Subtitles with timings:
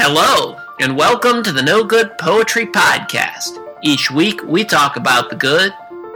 [0.00, 3.58] Hello, and welcome to the No Good Poetry Podcast.
[3.82, 5.72] Each week, we talk about the good,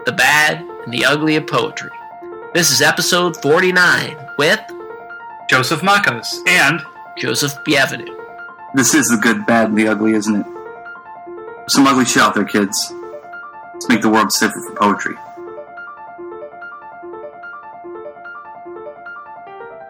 [0.06, 1.91] the bad, and the ugly of poetry.
[2.55, 4.60] This is episode 49 with
[5.50, 6.81] Joseph Makos and
[7.18, 8.07] Joseph Bienvenu.
[8.73, 10.46] This is the good, bad, and the ugly, isn't it?
[11.67, 12.95] Some ugly shit out there, kids.
[13.73, 15.17] Let's make the world safer for poetry.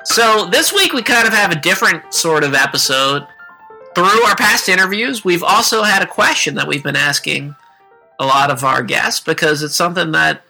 [0.04, 3.26] So, this week we kind of have a different sort of episode.
[3.94, 7.54] Through our past interviews, we've also had a question that we've been asking
[8.18, 10.42] a lot of our guests because it's something that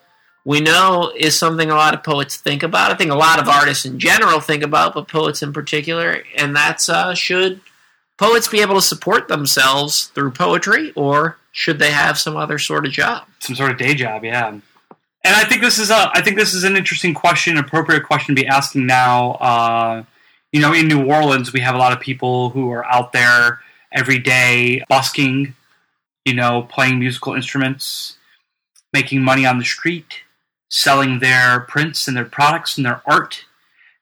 [0.45, 2.91] we know is something a lot of poets think about.
[2.91, 6.55] I think a lot of artists in general think about, but poets in particular, and
[6.55, 7.61] that's uh, should
[8.17, 12.87] poets be able to support themselves through poetry or should they have some other sort
[12.87, 13.27] of job?
[13.41, 14.49] some sort of day job, yeah.
[14.49, 14.63] And
[15.25, 18.43] I think this is a I think this is an interesting question, appropriate question to
[18.43, 19.33] be asking now.
[19.33, 20.05] Uh,
[20.53, 23.61] you know, in New Orleans, we have a lot of people who are out there
[23.91, 25.55] every day busking,
[26.25, 28.17] you know, playing musical instruments,
[28.93, 30.21] making money on the street,
[30.69, 33.45] selling their prints and their products and their art.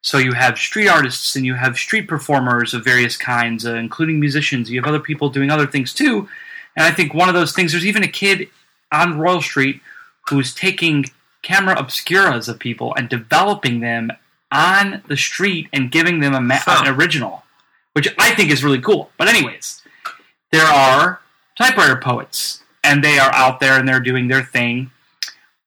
[0.03, 4.19] So you have street artists and you have street performers of various kinds, uh, including
[4.19, 4.71] musicians.
[4.71, 6.29] You have other people doing other things too.
[6.77, 8.49] And I think one of those things, there's even a kid
[8.93, 9.81] on Royal Street
[10.29, 11.05] who's taking
[11.43, 14.11] camera obscuras of people and developing them
[14.53, 16.83] on the street and giving them a ma- Huh.
[16.87, 17.45] an original,
[17.93, 19.11] which I think is really cool.
[19.17, 19.83] But anyways,
[20.53, 21.21] there are
[21.57, 24.91] typewriter poets, and they are out there and they're doing their thing,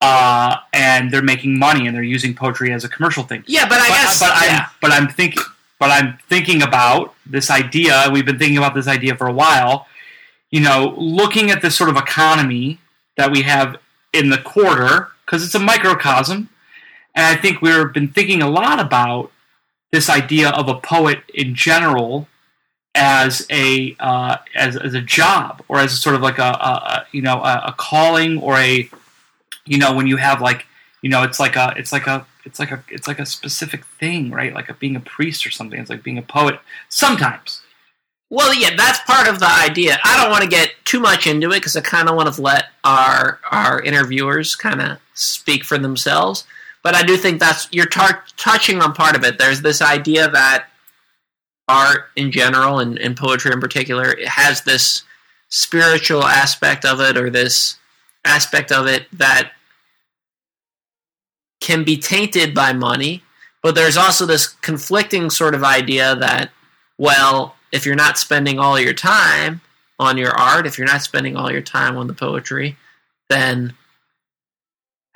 [0.02, 3.44] uh, and they're making money and they're using poetry as a commercial thing.
[3.48, 4.58] Yeah, but I But, guess but yeah.
[4.60, 5.44] I'm but I'm thinking
[5.80, 8.08] but I'm thinking about this idea.
[8.12, 9.88] We've been thinking about this idea for a while.
[10.52, 12.80] You know, looking at this sort of economy
[13.18, 13.78] that we have
[14.14, 16.50] in the quarter because it's a microcosm,
[17.16, 19.32] and I think we've been thinking a lot about
[19.92, 22.28] this idea of a poet in general
[22.96, 26.46] as a uh, as, as a job or as a sort of like a, a,
[26.46, 28.90] a you know a, a calling or a
[29.66, 30.66] you know when you have like
[31.02, 33.86] you know it's like a it's like a it's like a it's like a specific
[33.86, 37.62] thing right like a, being a priest or something it's like being a poet sometimes
[38.30, 40.00] Well, yeah, that's part of the idea.
[40.04, 42.42] I don't want to get too much into it because I kind of want to
[42.42, 46.48] let our our interviewers kind of speak for themselves.
[46.84, 49.40] But I do think that's you're tar- touching on part of it.
[49.40, 50.68] There's this idea that
[51.68, 55.04] art in general and, and poetry in particular it has this
[55.48, 57.78] spiritual aspect of it or this
[58.26, 59.52] aspect of it that
[61.62, 63.24] can be tainted by money.
[63.62, 66.52] But there's also this conflicting sort of idea that,
[66.98, 69.62] well, if you're not spending all your time
[70.00, 72.76] on your art, if you're not spending all your time on the poetry,
[73.30, 73.74] then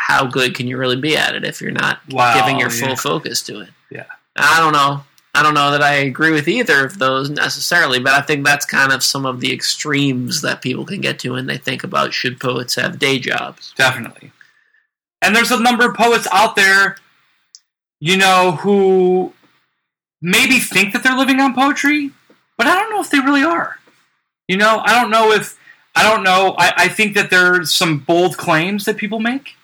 [0.07, 2.89] how good can you really be at it if you're not Wow, giving your full
[2.89, 2.95] yeah.
[2.95, 3.69] focus to it?
[3.91, 4.05] Yeah.
[4.37, 5.03] I don't know.
[5.35, 8.65] I don't know that I agree with either of those necessarily, but I think that's
[8.65, 12.13] kind of some of the extremes that people can get to when they think about
[12.13, 13.73] should poets have day jobs.
[13.75, 14.31] definitely
[15.21, 16.95] and there's a number of poets out there
[17.99, 19.33] you know who
[20.21, 22.11] maybe think that they're living on poetry
[22.57, 23.77] but i don't know if they really are
[24.47, 25.57] you know i don't know if
[25.95, 29.55] i don't know i, I think that there's some bold claims that people make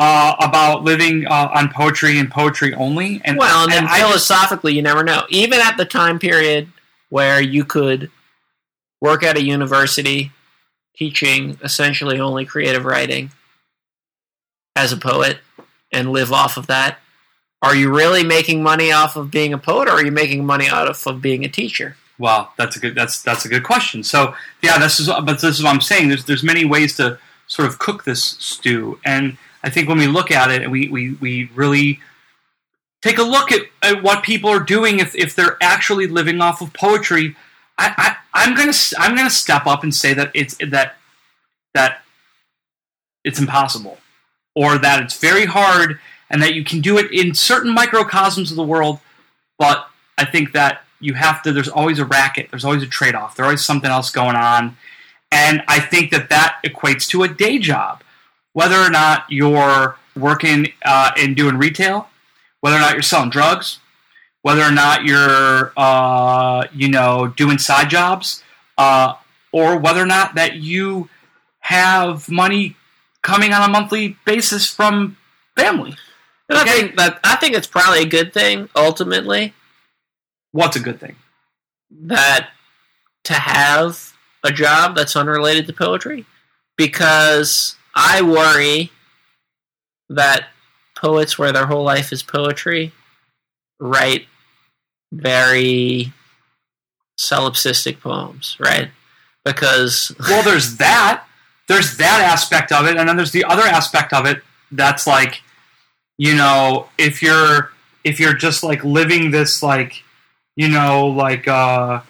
[0.00, 4.26] uh, about living uh, on poetry and poetry only and Well, and then I just-
[4.26, 5.26] philosophically, you never know.
[5.28, 6.68] Even at the time period
[7.10, 8.10] where you could
[9.02, 10.32] work at a university
[10.96, 13.30] teaching essentially only creative writing
[14.74, 15.38] as a poet
[15.92, 16.98] and live off of that,
[17.60, 20.66] are you really making money off of being a poet or are you making money
[20.66, 21.96] out of, of being a teacher?
[22.18, 24.02] Well, that's a good that's that's a good question.
[24.02, 26.08] So yeah, this is but this is what I'm saying.
[26.08, 27.18] There's there's many ways to
[27.48, 31.12] sort of cook this stew, and I think when we look at it, we we,
[31.14, 32.00] we really
[33.02, 36.60] take a look at, at what people are doing if, if they're actually living off
[36.60, 37.36] of poetry.
[37.78, 40.96] I, I I'm gonna I'm gonna step up and say that it's that
[41.74, 42.02] that
[43.24, 43.98] it's impossible,
[44.54, 45.98] or that it's very hard,
[46.30, 48.98] and that you can do it in certain microcosms of the world,
[49.58, 49.88] but
[50.18, 51.52] I think that you have to.
[51.52, 52.50] There's always a racket.
[52.50, 53.36] There's always a trade off.
[53.36, 54.76] There's always something else going on,
[55.32, 58.02] and I think that that equates to a day job,
[58.52, 62.08] whether or not you're working uh, and doing retail,
[62.60, 63.78] whether or not you're selling drugs,
[64.42, 68.42] whether or not you're uh, you know doing side jobs,
[68.78, 69.14] uh,
[69.52, 71.08] or whether or not that you
[71.60, 72.76] have money
[73.22, 75.16] coming on a monthly basis from
[75.56, 75.94] family.
[76.48, 79.54] And I think that I think it's probably a good thing ultimately
[80.52, 81.16] What's a good thing?
[81.92, 82.50] that
[83.24, 86.24] to have a job that's unrelated to poetry
[86.76, 88.90] because I worry
[90.08, 90.48] that
[90.96, 92.92] poets where their whole life is poetry
[93.78, 94.26] write
[95.12, 96.12] very
[97.18, 98.90] solipsistic poems, right?
[99.44, 101.24] Because well, there's that.
[101.68, 104.42] There's that aspect of it, and then there's the other aspect of it
[104.72, 105.42] that's like,
[106.18, 107.70] you know, if you're
[108.02, 110.02] if you're just like living this like,
[110.56, 112.00] you know, like uh,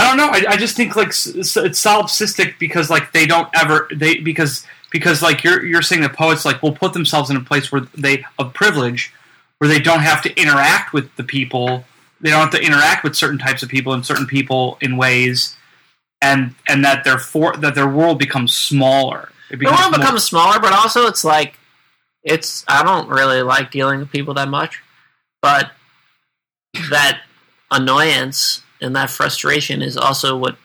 [0.00, 0.28] I don't know.
[0.32, 5.22] I, I just think like it's solipsistic because like they don't ever they because because
[5.22, 8.24] like you're you're saying that poets like will put themselves in a place where they
[8.38, 9.12] of privilege
[9.58, 11.84] where they don't have to interact with the people
[12.20, 15.56] they don't have to interact with certain types of people and certain people in ways
[16.22, 20.24] and and that their for that their world becomes smaller it the world more- becomes
[20.24, 21.58] smaller, but also it's like
[22.22, 22.64] it's.
[22.68, 24.82] I don't really like dealing with people that much,
[25.42, 25.72] but
[26.90, 27.20] that
[27.70, 30.56] annoyance and that frustration is also what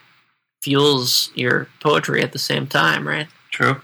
[0.62, 3.28] fuels your poetry at the same time, right?
[3.52, 3.82] true.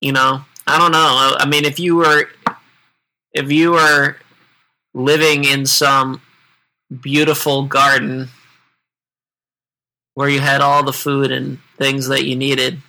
[0.00, 1.34] You know i don't know.
[1.38, 2.28] I mean if you were
[3.32, 4.16] if you were
[4.94, 6.20] living in some
[7.00, 8.28] beautiful garden
[10.14, 12.80] where you had all the food and things that you needed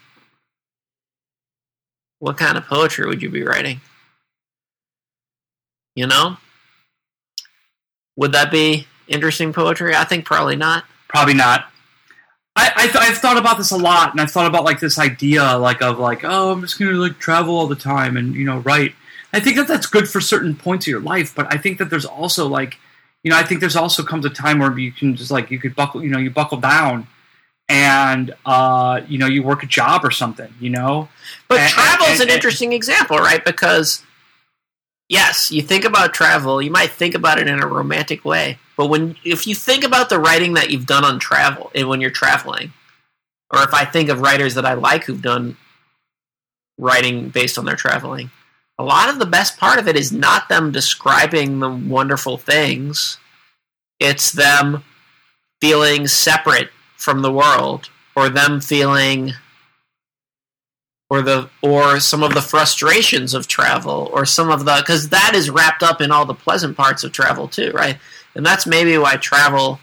[2.20, 3.82] what kind of poetry would you be writing?
[5.96, 6.38] You know?
[8.16, 11.66] Would that be interesting poetry i think probably not probably not
[12.54, 15.00] I, I th- I've thought about this a lot, and I've thought about like this
[15.00, 18.44] idea, like of like, oh, I'm just gonna like travel all the time and you
[18.44, 18.94] know write.
[19.32, 21.90] I think that that's good for certain points of your life, but I think that
[21.90, 22.78] there's also like,
[23.24, 25.60] you know, I think there's also comes a time where you can just like you
[25.60, 27.08] could buckle, you know, you buckle down,
[27.70, 31.08] and uh, you know, you work a job or something, you know.
[31.48, 33.44] But And- travel is and- an interesting example, right?
[33.46, 34.04] Because
[35.12, 38.88] yes, you think about travel, you might think about it in a romantic way, but
[38.88, 42.10] when if you think about the writing that you've done on travel and when you're
[42.10, 42.72] traveling,
[43.54, 45.58] or if I think of writers that I like who've done
[46.78, 48.32] writing based on their traveling,
[48.80, 53.18] a lot of the best part of it is not them describing the wonderful things.
[54.00, 54.84] It's them
[55.60, 59.34] feeling separate from the world or them feeling
[61.12, 65.34] or the or some of the frustrations of travel or some of the because that
[65.36, 67.98] is wrapped up in all the pleasant parts of travel too right
[68.34, 69.80] and that's maybe why travel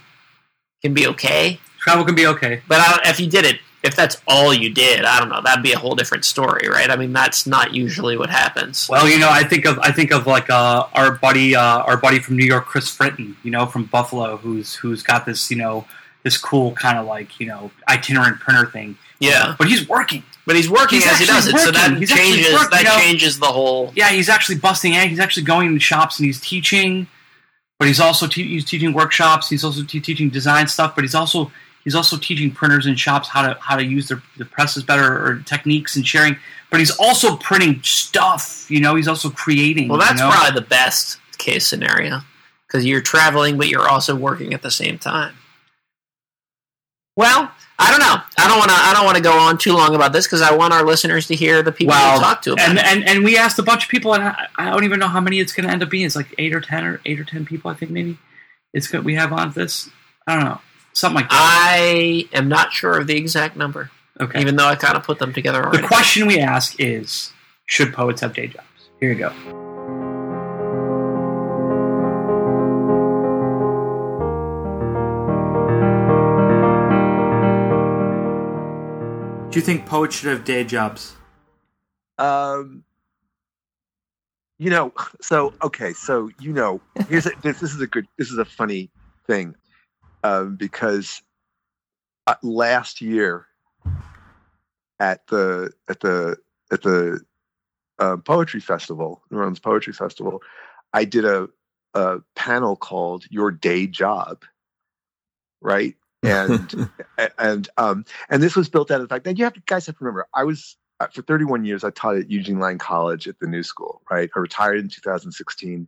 [0.82, 2.62] can be okay Travel can be okay.
[2.66, 5.62] but I if you did it if that's all you did i don't know that'd
[5.62, 9.19] be a whole different story right i mean that's not usually what happens Well, you
[9.19, 12.36] know, I think of I think of like uh, our buddy uh, our buddy from
[12.36, 15.86] New York, Chris Fritton you know, from Buffalo, who's who's got this you know
[16.22, 18.96] this cool kind of like you know itinerant printer thing.
[19.20, 20.23] Yeah but he's working.
[20.47, 21.97] but he's working He's as he does it so that.
[21.99, 22.99] He's changes working, that you know?
[22.99, 25.11] changes the whole Yeah, he's actually busting egg.
[25.11, 27.06] He's actually going to shops and he's teaching,
[27.79, 29.49] but he's also te- he's teaching workshops.
[29.50, 31.50] He's also te- teaching design stuff, but he's also
[31.85, 35.05] he's also teaching printers and shops how to how to use their the presses better
[35.26, 36.37] or techniques and sharing.
[36.71, 38.67] But he's also printing stuff.
[38.71, 39.88] You know, he's also creating.
[39.88, 40.31] well that's you know?
[40.32, 42.21] probably the best case scenario
[42.67, 45.35] because you're traveling but you're also working at the same time
[47.17, 49.72] well i don't know i don't want to i don't want to go on too
[49.72, 52.42] long about this because i want our listeners to hear the people Well, we talk
[52.42, 52.84] to about and, it.
[52.84, 55.20] and and we asked a bunch of people, and I, I don't even know how
[55.20, 56.04] many it's going to end up being.
[56.06, 58.19] It's like eight or ten or eight or ten people, I think maybe.
[58.75, 59.04] It's good.
[59.04, 59.88] We have on this.
[60.26, 60.60] I don't know,
[60.92, 61.76] something like that.
[61.80, 63.90] i am not sure of the exact number
[64.20, 64.40] okay.
[64.40, 67.32] even though i kind of put them together already The question we ask is
[67.66, 68.66] Should poets have day jobs?
[69.00, 69.57] Here you go.
[79.50, 81.17] Do you think poets should have day jobs?
[82.19, 82.85] Um,
[84.59, 87.61] you know, so okay, so you know, here's a, this.
[87.61, 88.07] This is a good.
[88.19, 88.90] This is a funny
[89.26, 89.55] thing,
[90.23, 91.23] um, because
[92.26, 93.47] uh, last year
[95.00, 96.37] at the at the
[96.71, 97.21] at the
[97.99, 100.43] uh, poetry festival, New Orleans Poetry Festival,
[100.93, 101.49] I did a
[101.95, 104.45] a panel called "Your Day Job,"
[105.62, 105.97] right?
[106.22, 106.90] And
[107.38, 109.87] and um and this was built out of the fact that you have to guys
[109.87, 113.28] have to remember I was uh, for 31 years I taught at Eugene Lang College
[113.28, 114.28] at the New School, right?
[114.34, 115.87] I retired in 2016,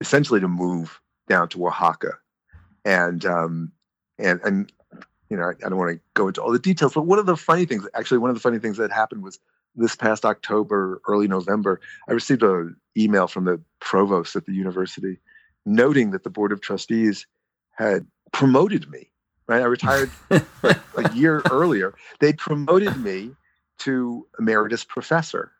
[0.00, 2.18] essentially to move down to Oaxaca,
[2.84, 3.72] and um
[4.18, 4.72] and and
[5.28, 7.26] you know I, I don't want to go into all the details, but one of
[7.26, 9.38] the funny things, actually, one of the funny things that happened was
[9.74, 15.18] this past October, early November, I received an email from the provost at the university
[15.66, 17.26] noting that the board of trustees
[17.72, 19.10] had promoted me.
[19.50, 21.94] Right, I retired a year earlier.
[22.20, 23.32] They promoted me
[23.80, 25.52] to emeritus professor,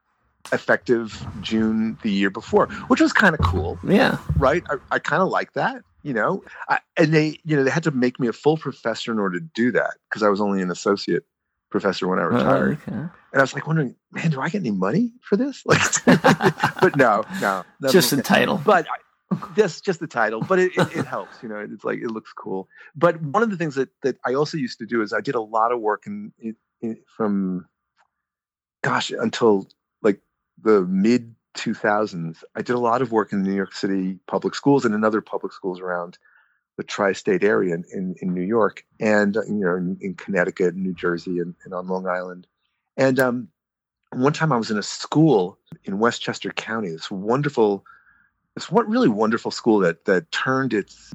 [0.53, 4.63] effective June the year before, which was kind of cool yeah right?
[4.71, 6.43] I, I kind of like that, you know.
[6.69, 9.39] I, and they, you know, they had to make me a full professor in order
[9.39, 11.25] to do that because I was only an associate
[11.71, 12.79] professor when I oh, retired.
[12.87, 15.63] And I was like wondering, man, do I get any money for this?
[15.67, 15.81] Like,
[16.81, 18.23] but no, no, just okay.
[18.23, 18.97] title, But I,
[19.57, 21.43] just just the title, but it, it, it helps.
[21.43, 22.69] You know, it's like it looks cool.
[22.95, 25.35] But one of the things that that I also used to do is I did
[25.35, 27.67] a lot of work in, in, in from,
[28.83, 29.69] gosh, until
[30.03, 30.21] like
[30.63, 32.43] the mid 2000s.
[32.55, 35.05] I did a lot of work in the New York City public schools and in
[35.05, 36.19] other public schools around
[36.77, 40.75] the tri-state area in, in, in New York and uh, you know in, in Connecticut,
[40.75, 42.47] and New Jersey, and, and on Long Island.
[42.97, 43.49] And um,
[44.13, 46.91] one time I was in a school in Westchester County.
[46.91, 47.85] This wonderful,
[48.61, 51.15] this one really wonderful school that that turned its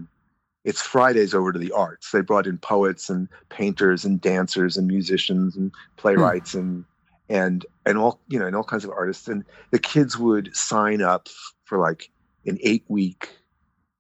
[0.64, 2.12] its Fridays over to the arts.
[2.12, 6.60] They brought in poets and painters and dancers and musicians and playwrights hmm.
[6.60, 6.86] and
[7.30, 9.28] and and all you know and all kinds of artists.
[9.28, 11.30] And the kids would sign up
[11.66, 12.10] for like
[12.48, 13.30] an eight week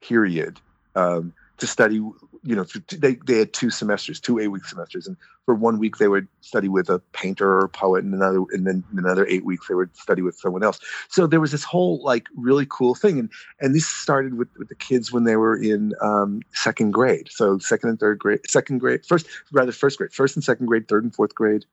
[0.01, 0.59] period
[0.95, 2.01] um, to study
[2.45, 2.63] you know
[2.99, 6.27] they, they had two semesters two eight week semesters and for one week they would
[6.41, 9.73] study with a painter or a poet and another and then another eight weeks they
[9.73, 10.79] would study with someone else.
[11.09, 14.69] So there was this whole like really cool thing and and this started with, with
[14.69, 17.27] the kids when they were in um, second grade.
[17.31, 20.87] So second and third grade second grade first rather first grade first and second grade
[20.87, 21.65] third and fourth grade.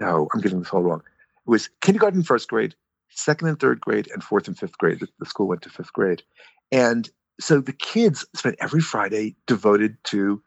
[0.00, 1.02] No i'm getting this all wrong.
[1.46, 2.74] It was kindergarten first grade
[3.10, 5.00] second and third grade and fourth and fifth grade.
[5.00, 6.22] The, the school went to fifth grade.
[6.70, 7.08] And
[7.40, 10.42] so the kids spent every Friday devoted to,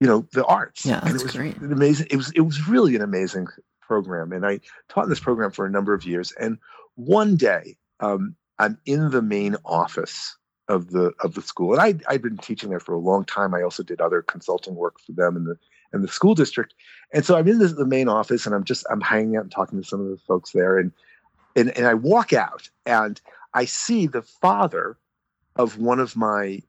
[0.00, 0.84] you know, the arts.
[0.84, 1.56] Yeah, that's and it was great.
[1.58, 2.06] Amazing.
[2.10, 3.48] It was it was really an amazing
[3.80, 6.32] program, and I taught in this program for a number of years.
[6.40, 6.58] And
[6.94, 10.36] one day, um, I'm in the main office
[10.68, 13.54] of the of the school, and I I'd been teaching there for a long time.
[13.54, 15.56] I also did other consulting work for them in the
[15.92, 16.74] in the school district,
[17.12, 19.80] and so I'm in the main office, and I'm just I'm hanging out and talking
[19.80, 20.92] to some of the folks there, and
[21.56, 23.20] and and I walk out, and
[23.52, 24.96] I see the father
[25.56, 26.60] of one of my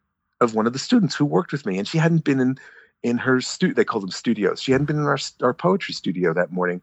[0.41, 2.57] of one of the students who worked with me, and she hadn't been in
[3.03, 3.73] in her stu.
[3.73, 4.61] They called them studios.
[4.61, 6.81] She hadn't been in our our poetry studio that morning,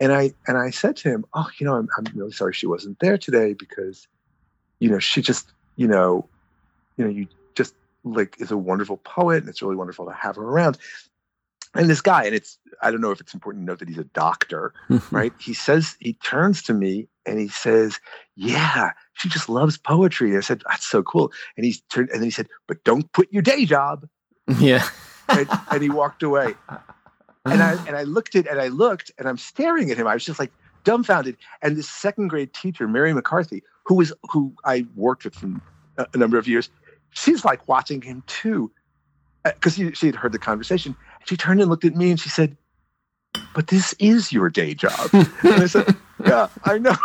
[0.00, 2.66] and I and I said to him, "Oh, you know, I'm I'm really sorry she
[2.66, 4.06] wasn't there today because,
[4.80, 6.28] you know, she just you know,
[6.96, 7.74] you know, you just
[8.04, 10.78] like is a wonderful poet, and it's really wonderful to have her around."
[11.76, 13.98] And this guy, and it's I don't know if it's important to note that he's
[13.98, 14.72] a doctor,
[15.10, 15.32] right?
[15.40, 18.00] He says he turns to me and he says,
[18.36, 22.20] "Yeah, she just loves poetry." And I said, "That's so cool." And he turned and
[22.20, 24.06] then he said, "But don't quit your day job."
[24.58, 24.86] Yeah.
[25.28, 26.54] and, and he walked away.
[27.46, 30.06] And I and I looked at and I looked and I'm staring at him.
[30.06, 30.52] I was just like
[30.84, 31.36] dumbfounded.
[31.62, 35.48] And this second grade teacher, Mary McCarthy, who was who I worked with for
[35.98, 36.70] a number of years,
[37.10, 38.70] she's like watching him too,
[39.44, 40.96] because uh, she had heard the conversation.
[41.26, 42.56] She turned and looked at me and she said,
[43.54, 46.96] "But this is your day job." and I said, "Yeah, I know."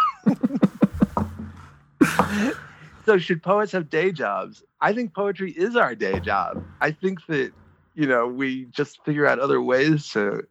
[3.06, 4.64] So should poets have day jobs?
[4.82, 6.64] I think poetry is our day job.
[6.82, 7.52] I think that
[7.96, 10.48] you know we just figure out other ways to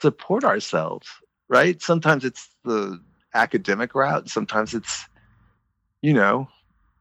[0.00, 1.08] support ourselves,
[1.48, 1.80] right?
[1.82, 3.00] Sometimes it's the
[3.34, 4.28] academic route.
[4.28, 5.06] Sometimes it's
[6.02, 6.48] you know,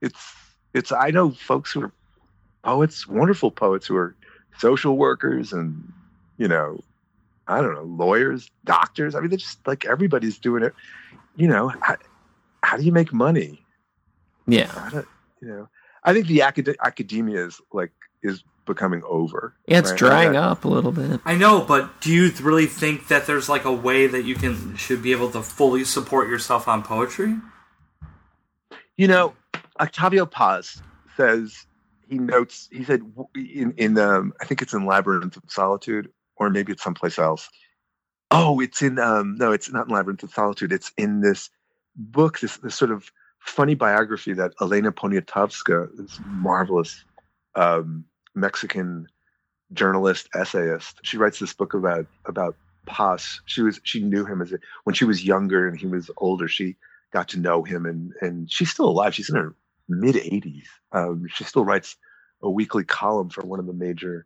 [0.01, 0.33] it's
[0.73, 0.91] it's.
[0.91, 1.91] I know folks who are
[2.63, 4.15] poets, wonderful poets who are
[4.57, 5.91] social workers and
[6.37, 6.79] you know,
[7.47, 9.15] I don't know, lawyers, doctors.
[9.15, 10.73] I mean, they're just like everybody's doing it.
[11.37, 11.71] You know,
[12.61, 13.65] how do you make money?
[14.47, 15.03] Yeah.
[15.41, 15.69] you know,
[16.03, 17.91] I think the acad- academia is like
[18.23, 19.55] is becoming over.
[19.67, 19.97] Yeah, it's right?
[19.97, 21.21] drying up a little bit.
[21.25, 24.75] I know, but do you really think that there's like a way that you can
[24.75, 27.35] should be able to fully support yourself on poetry?
[28.97, 29.33] You know,
[29.79, 30.81] Octavio Paz
[31.15, 31.65] says
[32.07, 32.67] he notes.
[32.71, 33.01] He said
[33.35, 37.49] in in um, I think it's in Labyrinth of Solitude, or maybe it's someplace else.
[38.29, 40.71] Oh, it's in um, no, it's not in Labyrinth of Solitude.
[40.73, 41.49] It's in this
[41.95, 47.03] book, this, this sort of funny biography that Elena Poniatowska, this marvelous
[47.55, 48.03] um,
[48.35, 49.07] Mexican
[49.73, 52.55] journalist essayist, she writes this book about about
[52.85, 53.41] Paz.
[53.45, 56.47] She was she knew him as a, when she was younger and he was older.
[56.47, 56.75] She
[57.13, 59.15] got to know him and and she's still alive.
[59.15, 59.55] She's in her
[59.87, 60.65] mid 80s.
[60.91, 61.95] Um, she still writes
[62.41, 64.25] a weekly column for one of the major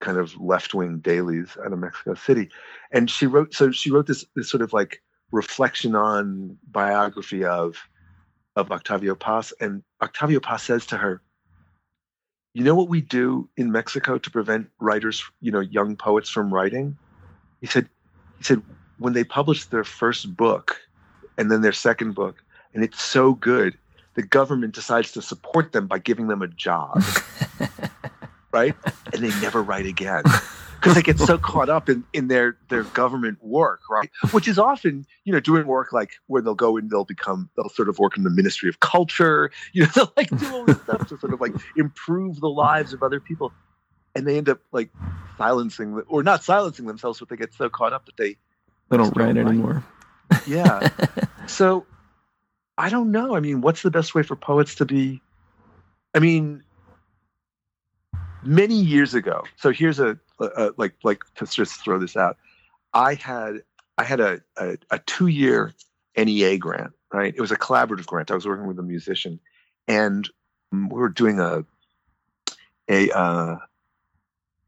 [0.00, 2.48] kind of left wing dailies out of Mexico City,
[2.92, 7.76] and she wrote so she wrote this this sort of like reflection on biography of
[8.56, 11.22] of Octavio Paz, and Octavio Paz says to her,
[12.54, 16.52] "You know what we do in Mexico to prevent writers, you know, young poets from
[16.52, 16.96] writing?"
[17.60, 17.88] He said,
[18.38, 18.62] "He said
[18.98, 20.80] when they publish their first book,
[21.36, 22.42] and then their second book,
[22.74, 23.78] and it's so good,
[24.14, 27.02] the government decides to support them by giving them a job,
[28.52, 28.74] right?
[29.12, 30.24] And they never write again."
[30.78, 34.10] because they get so caught up in, in their, their government work, right?
[34.30, 37.68] Which is often, you know, doing work like where they'll go and they'll become, they'll
[37.68, 40.80] sort of work in the Ministry of Culture, you know, they'll like do all this
[40.82, 43.52] stuff to sort of like improve the lives of other people.
[44.14, 44.90] And they end up like
[45.36, 48.36] silencing, or not silencing themselves, but they get so caught up that they,
[48.90, 49.84] they don't write anymore.
[50.46, 50.88] yeah.
[51.46, 51.86] so
[52.76, 53.34] I don't know.
[53.34, 55.20] I mean, what's the best way for poets to be
[56.14, 56.62] I mean,
[58.42, 59.44] many years ago.
[59.56, 62.36] So here's a, a, a like like to just throw this out.
[62.94, 63.62] I had
[63.96, 65.74] I had a a, a two year
[66.16, 66.92] NEA grant.
[67.12, 68.30] Right, it was a collaborative grant.
[68.30, 69.40] I was working with a musician,
[69.86, 70.28] and
[70.70, 71.64] we were doing a
[72.88, 73.58] a uh,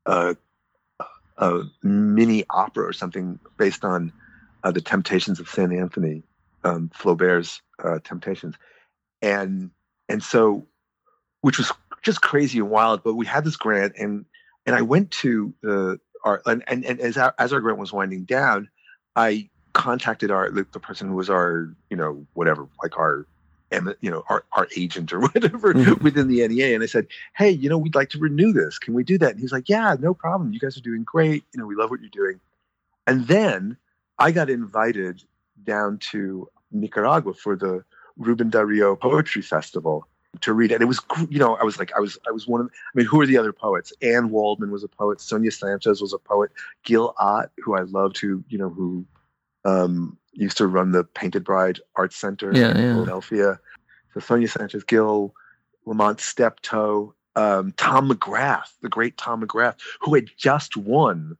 [0.06, 0.36] a,
[1.36, 4.12] a mini opera or something based on
[4.64, 6.22] uh, the Temptations of Saint Anthony,
[6.64, 8.54] um, Flaubert's uh, Temptations,
[9.20, 9.70] and
[10.08, 10.66] and so,
[11.42, 13.02] which was just crazy and wild.
[13.02, 14.24] But we had this grant, and
[14.66, 17.92] and I went to the our and and, and as our, as our grant was
[17.92, 18.68] winding down,
[19.16, 23.26] I contacted our the, the person who was our you know whatever like our
[23.70, 26.02] and you know our, our agent or whatever Mhm.
[26.02, 28.78] within the NEA and I said hey you know we'd like to renew this.
[28.78, 29.32] Can we do that?
[29.32, 30.52] And he's like yeah no problem.
[30.52, 31.44] You guys are doing great.
[31.54, 32.40] You know we love what you're doing.
[33.06, 33.76] And then
[34.18, 35.22] I got invited
[35.64, 37.84] down to Nicaragua for the
[38.16, 40.06] Ruben Dario Poetry Festival
[40.40, 42.60] to read and it was you know I was like I was I was one
[42.60, 46.00] of I mean who are the other poets Anne Waldman was a poet Sonia Sanchez
[46.00, 46.50] was a poet
[46.84, 49.04] Gil Ott who I loved who you know who
[49.64, 52.92] um, used to run the Painted Bride Art Center Yeah, in yeah.
[52.94, 53.58] Philadelphia.
[54.14, 55.34] So Sonia Sanchez Gil,
[55.86, 61.36] Lamont Steptoe, um, Tom McGrath, the great Tom McGrath, who had just won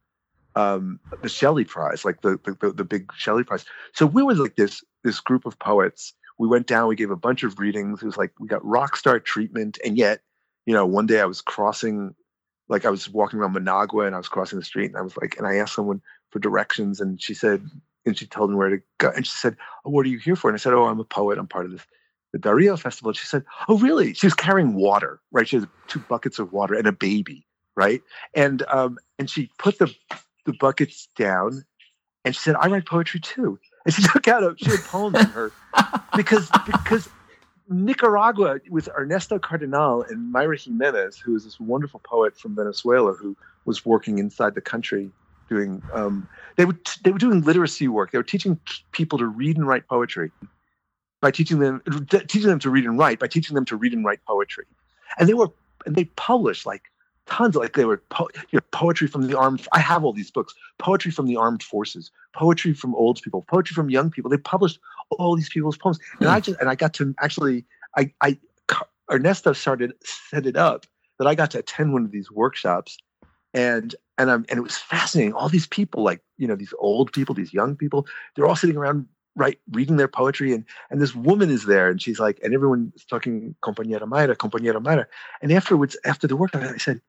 [0.55, 3.65] um, the Shelley Prize, like the, the the the big Shelley Prize.
[3.95, 6.13] So we were like this this group of poets.
[6.41, 6.89] We went down.
[6.89, 8.01] We gave a bunch of readings.
[8.01, 10.23] It was like we got rock star treatment, and yet,
[10.65, 12.15] you know, one day I was crossing,
[12.71, 15.15] like I was walking around Managua, and I was crossing the street, and I was
[15.19, 17.69] like, and I asked someone for directions, and she said,
[18.07, 19.55] and she told me where to go, and she said,
[19.85, 21.37] "Oh, what are you here for?" And I said, "Oh, I'm a poet.
[21.37, 21.87] I'm part of this."
[22.33, 23.11] The Dario Festival.
[23.11, 25.47] And she said, "Oh, really?" She was carrying water, right?
[25.47, 28.01] She has two buckets of water and a baby, right?
[28.35, 29.95] And um, and she put the
[30.47, 31.67] the buckets down,
[32.25, 35.19] and she said, "I write poetry too." And she took out a she had poems
[35.19, 35.53] in her
[36.17, 37.09] because because
[37.69, 43.37] Nicaragua with Ernesto Cardenal and Mayra Jimenez, who is this wonderful poet from Venezuela who
[43.65, 45.11] was working inside the country
[45.49, 48.13] doing um, they were they were doing literacy work.
[48.13, 48.59] They were teaching
[48.93, 50.31] people to read and write poetry
[51.21, 54.04] by teaching them teaching them to read and write by teaching them to read and
[54.04, 54.65] write poetry,
[55.19, 55.49] and they were
[55.87, 56.90] and they published like
[57.30, 59.66] tons of like they were po- you know, poetry from the armed.
[59.73, 63.75] I have all these books: poetry from the armed forces, poetry from old people, poetry
[63.75, 64.30] from young people.
[64.30, 64.78] They published
[65.10, 67.64] all these people's poems, and I just and I got to actually
[67.97, 68.38] I I
[69.10, 70.86] Ernesto started set it up
[71.19, 72.99] that I got to attend one of these workshops,
[73.54, 75.32] and and um and it was fascinating.
[75.32, 78.76] All these people, like you know, these old people, these young people, they're all sitting
[78.76, 82.52] around right reading their poetry and and this woman is there and she's like and
[82.52, 85.06] everyone is talking compañera Mayra compañera Mayra
[85.40, 87.00] and afterwards after the work I said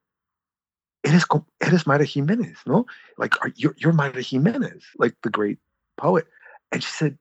[1.11, 1.25] eres
[1.61, 2.85] eres Mayra Jimenez no
[3.17, 5.59] like are, you're you're Mayra Jimenez like the great
[5.97, 6.27] poet
[6.71, 7.17] and she said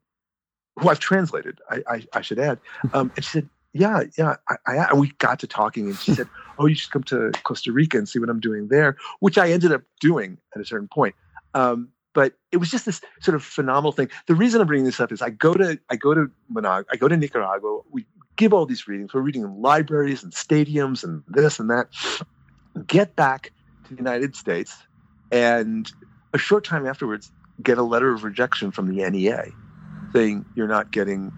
[0.77, 2.59] who I've translated I I, I should add
[2.93, 6.15] um and she said yeah yeah I, I and we got to talking and she
[6.15, 9.39] said oh you should come to Costa Rica and see what I'm doing there which
[9.39, 11.15] I ended up doing at a certain point
[11.55, 14.09] um but it was just this sort of phenomenal thing.
[14.27, 16.97] The reason I'm bringing this up is I go to I go to Managua, I
[16.97, 17.81] go to Nicaragua.
[17.91, 19.15] We give all these readings.
[19.15, 21.89] We're reading in libraries and stadiums and this and that.
[22.87, 23.53] Get back
[23.91, 24.77] the United States,
[25.31, 25.91] and
[26.33, 27.31] a short time afterwards,
[27.63, 29.47] get a letter of rejection from the NEA,
[30.13, 31.33] saying you're not getting,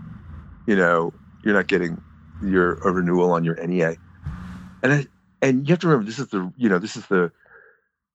[0.66, 1.12] you know,
[1.44, 2.00] you're not getting
[2.42, 3.96] your a renewal on your NEA,
[4.82, 5.06] and I,
[5.40, 7.32] and you have to remember this is the you know this is the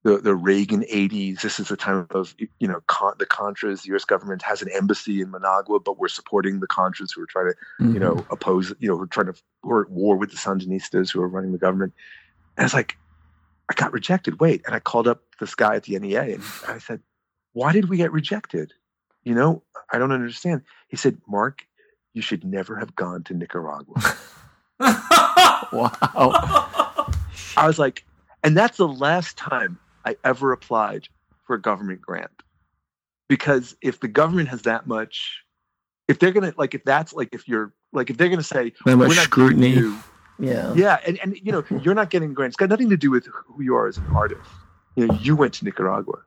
[0.07, 1.41] the, the Reagan 80s.
[1.41, 3.81] This is the time of, you know, con- the Contras.
[3.81, 4.05] The U.S.
[4.05, 7.55] government has an embassy in Managua, but we're supporting the Contras who are trying to,
[7.79, 7.99] you mm-hmm.
[7.99, 11.21] know, oppose, you know, who are trying to, we're at war with the Sandinistas who
[11.21, 11.93] are running the government.
[12.55, 12.97] And it's like,
[13.69, 14.39] I got rejected.
[14.39, 14.63] Wait.
[14.65, 17.01] And I called up this guy at the NEA and I said,
[17.53, 18.73] why did we get rejected?
[19.23, 20.61] You know, I don't understand.
[20.87, 21.65] He said, Mark,
[22.13, 23.95] you should never have gone to Nicaragua.
[24.79, 25.91] wow.
[27.57, 28.05] I was like,
[28.43, 31.07] and that's the last time I ever applied
[31.43, 32.31] for a government grant.
[33.27, 35.43] Because if the government has that much,
[36.07, 38.95] if they're gonna like, if that's like, if you're like, if they're gonna say That
[38.95, 39.69] much scrutiny.
[39.69, 39.99] giving you,
[40.39, 40.73] Yeah.
[40.75, 42.53] yeah, and and you know, you're not getting grants.
[42.53, 44.49] It's got nothing to do with who you are as an artist.
[44.95, 46.19] You know, you went to Nicaragua.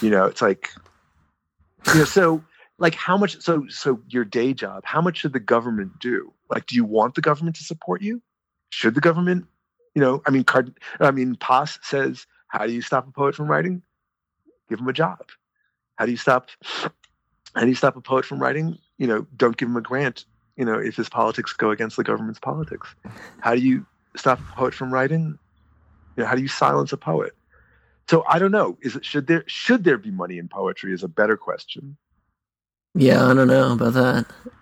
[0.00, 0.70] You know, it's like,
[1.88, 2.42] you know, so
[2.78, 3.40] like how much?
[3.42, 6.32] So so your day job, how much should the government do?
[6.50, 8.22] Like, do you want the government to support you?
[8.70, 9.46] Should the government?
[9.94, 13.34] You know, I mean, Card, I mean, Paz says, how do you stop a poet
[13.34, 13.82] from writing?
[14.68, 15.30] Give him a job.
[15.96, 16.50] How do you stop?
[17.54, 18.78] How do you stop a poet from writing?
[18.98, 20.26] You know, don't give him a grant.
[20.56, 22.94] You know, if his politics go against the government's politics.
[23.40, 25.38] How do you stop a poet from writing?
[26.16, 27.32] You know, how do you silence a poet?
[28.08, 28.78] So I don't know.
[28.80, 30.92] Is it should there should there be money in poetry?
[30.92, 31.96] Is a better question,
[32.94, 33.94] Yeah, I don't know about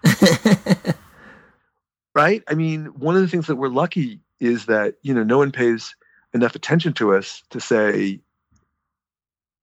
[0.02, 0.96] that.
[2.14, 2.42] right?
[2.48, 5.52] I mean, one of the things that we're lucky is that you know no one
[5.52, 5.94] pays
[6.32, 8.18] enough attention to us to say,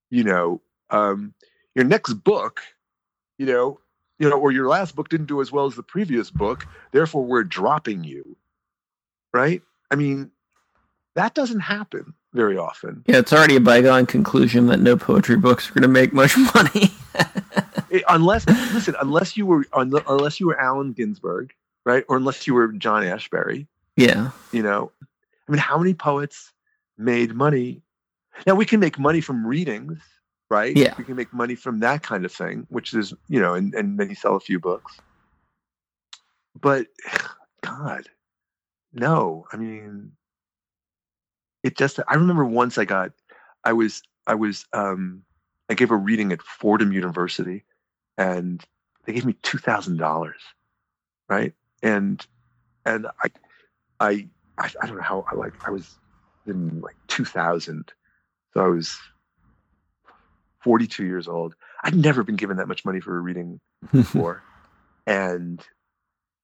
[0.09, 1.33] you know, um,
[1.75, 2.61] your next book,
[3.37, 3.79] you know,
[4.21, 7.25] you know, or your last book didn't do as well as the previous book, therefore
[7.25, 8.37] we're dropping you.
[9.33, 9.63] Right?
[9.89, 10.29] I mean,
[11.15, 13.03] that doesn't happen very often.
[13.07, 16.37] Yeah, it's already a bygone conclusion that no poetry books are going to make much
[16.55, 16.91] money.
[17.89, 21.51] It- unless listen, unless you were unless you were Allen Ginsberg,
[21.83, 22.05] right?
[22.07, 23.65] Or unless you were John Ashbery,
[23.97, 24.29] yeah.
[24.51, 24.91] you know.
[25.47, 26.53] I mean, how many poets
[26.95, 27.81] made money?
[28.45, 29.99] Now we can make money from readings,
[30.51, 30.75] right?
[30.75, 30.93] Yeah.
[30.97, 33.97] We can make money from that kind of thing, which is, you know, and, and
[33.97, 34.99] then you sell a few books.
[36.59, 36.87] But
[37.61, 38.09] God,
[38.93, 39.45] no.
[39.53, 40.11] I mean,
[41.63, 43.13] it just I remember once I got
[43.63, 45.23] I was I was um
[45.69, 47.63] I gave a reading at Fordham University
[48.17, 48.61] and
[49.05, 50.41] they gave me two thousand dollars.
[51.29, 51.53] Right?
[51.81, 52.23] And
[52.85, 53.29] and I
[54.01, 55.97] I I, I don't know how I like I was
[56.45, 57.93] in like two thousand.
[58.53, 58.99] So I was
[60.63, 61.55] forty two years old.
[61.83, 63.59] I'd never been given that much money for a reading
[63.91, 64.43] before.
[65.07, 65.65] and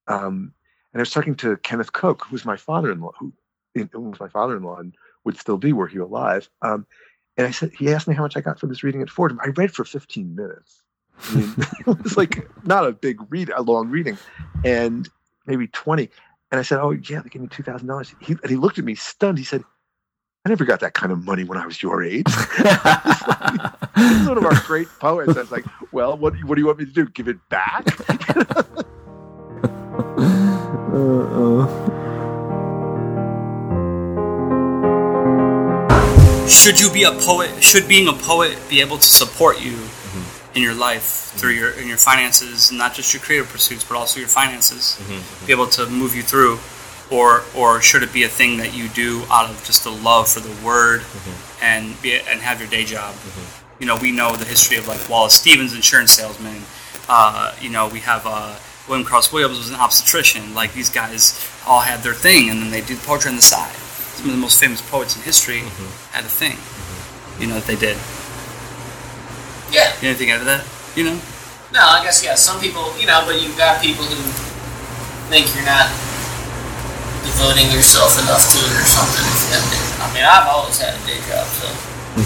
[0.07, 0.53] um
[0.93, 3.33] and I was talking to Kenneth Koch, who's my father-in-law, who,
[3.75, 6.49] who was my father-in-law and would still be were he alive.
[6.63, 6.87] Um,
[7.35, 9.39] and I said, he asked me how much I got for this reading at Fordham.
[9.43, 10.81] I read for 15 minutes.
[11.29, 11.53] I mean,
[11.85, 14.17] it was like not a big read, a long reading,
[14.63, 15.07] and
[15.45, 16.09] maybe 20.
[16.51, 18.15] And I said, oh yeah, they gave me two thousand dollars.
[18.21, 19.37] He and he looked at me stunned.
[19.37, 19.63] He said,
[20.45, 22.25] I never got that kind of money when I was your age.
[23.97, 25.35] He's one of our great poets.
[25.35, 27.05] I was like, well, what what do you want me to do?
[27.07, 27.85] Give it back?
[36.47, 40.57] Should you be a poet should being a poet be able to support you mm-hmm.
[40.57, 41.03] in your life
[41.35, 45.45] through your in your finances not just your creative pursuits but also your finances mm-hmm.
[45.45, 46.57] be able to move you through
[47.11, 50.27] or or should it be a thing that you do out of just a love
[50.27, 51.63] for the word mm-hmm.
[51.63, 53.13] and be and have your day job
[53.79, 56.63] you know we know the history of like Wallace Stevens insurance salesman
[57.09, 61.39] uh, you know we have uh, William Carlos Williams was an obstetrician like these guys
[61.65, 63.75] all had their thing and then they did poetry on the side
[64.17, 65.61] some of the most famous poets in history
[66.09, 66.57] had a thing,
[67.37, 67.93] you know, that they did.
[69.69, 69.93] Yeah.
[70.01, 70.65] Anything out of that?
[70.97, 71.17] You know?
[71.69, 72.33] No, I guess yeah.
[72.33, 74.17] Some people, you know, but you've got people who
[75.29, 75.85] think you're not
[77.29, 79.29] devoting yourself enough to it or something.
[80.01, 81.69] I mean, I've always had a day job, so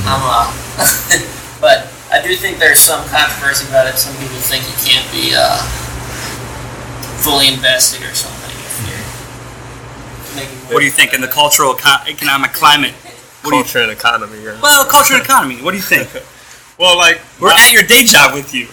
[0.07, 1.27] I'm uh.
[1.61, 3.95] but I do think there's some controversy about it.
[3.95, 5.57] Some people think you can't be uh,
[7.21, 10.73] fully invested or something if you're.
[10.73, 12.93] What do you think in the cultural eco- economic climate?
[13.43, 14.43] What do you Culture and economy.
[14.43, 14.59] Yeah.
[14.61, 15.61] well, culture and economy.
[15.61, 16.09] What do you think?
[16.79, 18.65] Well, like We're at your day job with you.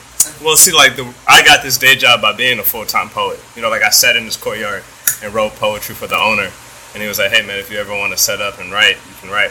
[0.42, 3.38] Well, see, like the I got this day job by being a full time poet.
[3.54, 4.82] You know, like I sat in this courtyard
[5.22, 6.48] and wrote poetry for the owner,
[6.94, 8.96] and he was like, "Hey, man, if you ever want to set up and write,
[8.96, 9.50] you can write."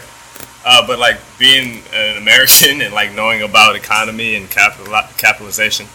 [0.65, 5.87] Uh, but like being an American and like knowing about economy and capital capitalization,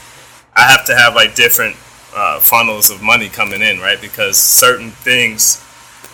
[0.55, 1.77] I have to have like different
[2.15, 4.01] uh, funnels of money coming in, right?
[4.01, 5.59] Because certain things,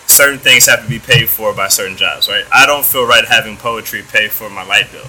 [0.07, 2.45] certain things have to be paid for by certain jobs, right?
[2.53, 5.07] I don't feel right having poetry pay for my light bill,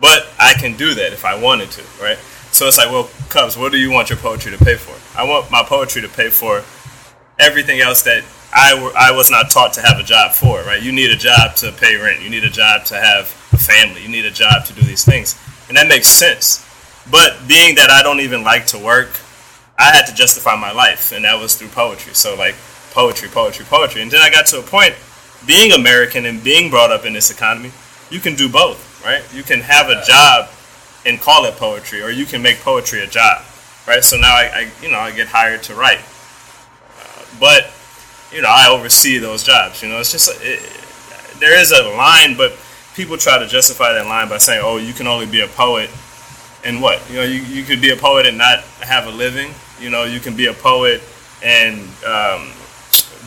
[0.00, 2.18] but I can do that if I wanted to, right?
[2.50, 4.94] So it's like, well, Cubs, what do you want your poetry to pay for?
[5.18, 6.62] I want my poetry to pay for
[7.38, 10.82] everything else that I, I was not taught to have a job for, right?
[10.82, 12.22] You need a job to pay rent.
[12.22, 14.02] You need a job to have a family.
[14.02, 15.38] You need a job to do these things.
[15.68, 16.64] And that makes sense.
[17.10, 19.10] But being that I don't even like to work,
[19.78, 22.14] I had to justify my life, and that was through poetry.
[22.14, 22.56] So, like,
[22.90, 24.02] poetry, poetry, poetry.
[24.02, 24.94] And then I got to a point,
[25.46, 27.70] being American and being brought up in this economy,
[28.10, 29.22] you can do both, right?
[29.32, 30.48] You can have a job
[31.06, 33.42] and call it poetry, or you can make poetry a job,
[33.86, 34.02] right?
[34.02, 36.00] So now I, I you know, I get hired to write,
[37.38, 37.70] but
[38.32, 39.82] you know, I oversee those jobs.
[39.82, 40.60] You know, it's just it,
[41.40, 42.52] there is a line, but
[42.94, 45.90] people try to justify that line by saying, "Oh, you can only be a poet."
[46.64, 49.52] And what you know, you, you could be a poet and not have a living.
[49.80, 51.00] You know, you can be a poet
[51.42, 52.50] and um,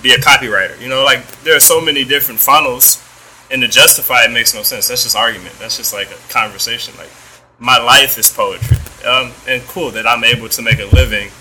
[0.03, 0.79] be a copywriter.
[0.81, 3.03] You know, like there are so many different funnels,
[3.49, 4.87] and to justify it makes no sense.
[4.89, 5.55] That's just argument.
[5.59, 6.93] That's just like a conversation.
[6.97, 7.09] Like
[7.57, 11.31] my life is poetry, um, and cool that I'm able to make a living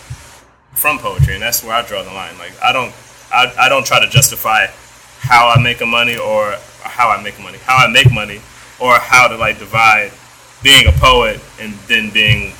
[0.74, 2.36] from poetry, and that's where I draw the line.
[2.38, 2.94] Like I don't,
[3.32, 4.66] I, I don't try to justify
[5.20, 8.40] how I make a money or how I make money, how I make money,
[8.78, 10.12] or how to like divide
[10.62, 12.52] being a poet and then being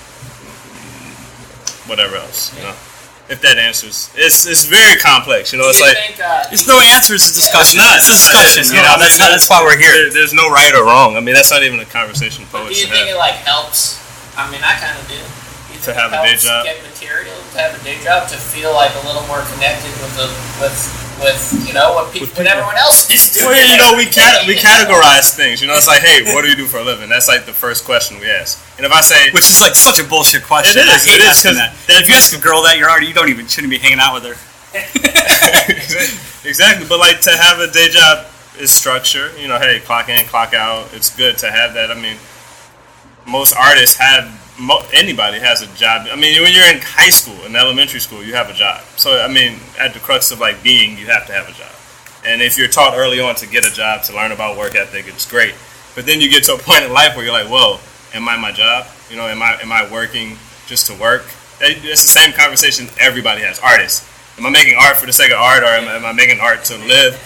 [1.87, 2.55] whatever else.
[2.57, 2.75] You know,
[3.29, 5.53] if that answers, it's it's very complex.
[5.53, 5.97] You know, it's like.
[5.97, 7.15] think, uh, It's no answer.
[7.15, 7.79] It's a discussion.
[7.81, 7.97] It's not.
[7.97, 8.61] It's a discussion.
[8.61, 10.11] It's You know, that's, I mean, that's why we're here.
[10.11, 11.17] There- there's no right or wrong.
[11.17, 13.99] I mean, that's not even a conversation But do you should think it like helps?
[14.37, 15.19] I mean, I kind of do.
[15.81, 16.65] Do you To have it a day helps job?
[16.65, 20.13] Get material to have a day job to feel like a little more connected with
[20.17, 20.29] the
[20.61, 20.77] with
[21.21, 23.53] with you know what people, what everyone else is doing.
[23.53, 25.61] Well, you know, we cat- we categorize things.
[25.61, 27.09] You know, it's like, hey, what do you do for a living?
[27.09, 28.57] That's like the first question we ask.
[28.77, 30.81] And if I say, Which is like such a bullshit question.
[30.81, 31.75] It is, I hate it is, asking 'cause that.
[31.89, 34.01] that If you ask a girl that, you're already you don't even shouldn't be hanging
[34.01, 34.37] out with her.
[36.49, 38.27] exactly, but like to have a day job
[38.59, 39.31] is structure.
[39.39, 40.93] You know, hey, clock in, clock out.
[40.95, 41.91] It's good to have that.
[41.91, 42.17] I mean,
[43.27, 44.40] most artists have.
[44.61, 46.07] Mo- anybody has a job.
[46.13, 48.83] I mean, when you're in high school, in elementary school, you have a job.
[48.97, 51.73] So, I mean, at the crux of like being, you have to have a job.
[52.27, 55.07] And if you're taught early on to get a job, to learn about work ethic,
[55.09, 55.55] it's great.
[55.95, 57.79] But then you get to a point in life where you're like, whoa,
[58.13, 58.87] am I my job?
[59.11, 61.25] You know, am I am I working just to work?
[61.61, 63.59] That- It's the same conversation everybody has.
[63.61, 64.07] Artists,
[64.39, 66.39] am I making art for the sake of art, or am I, am I making
[66.41, 67.17] art to live?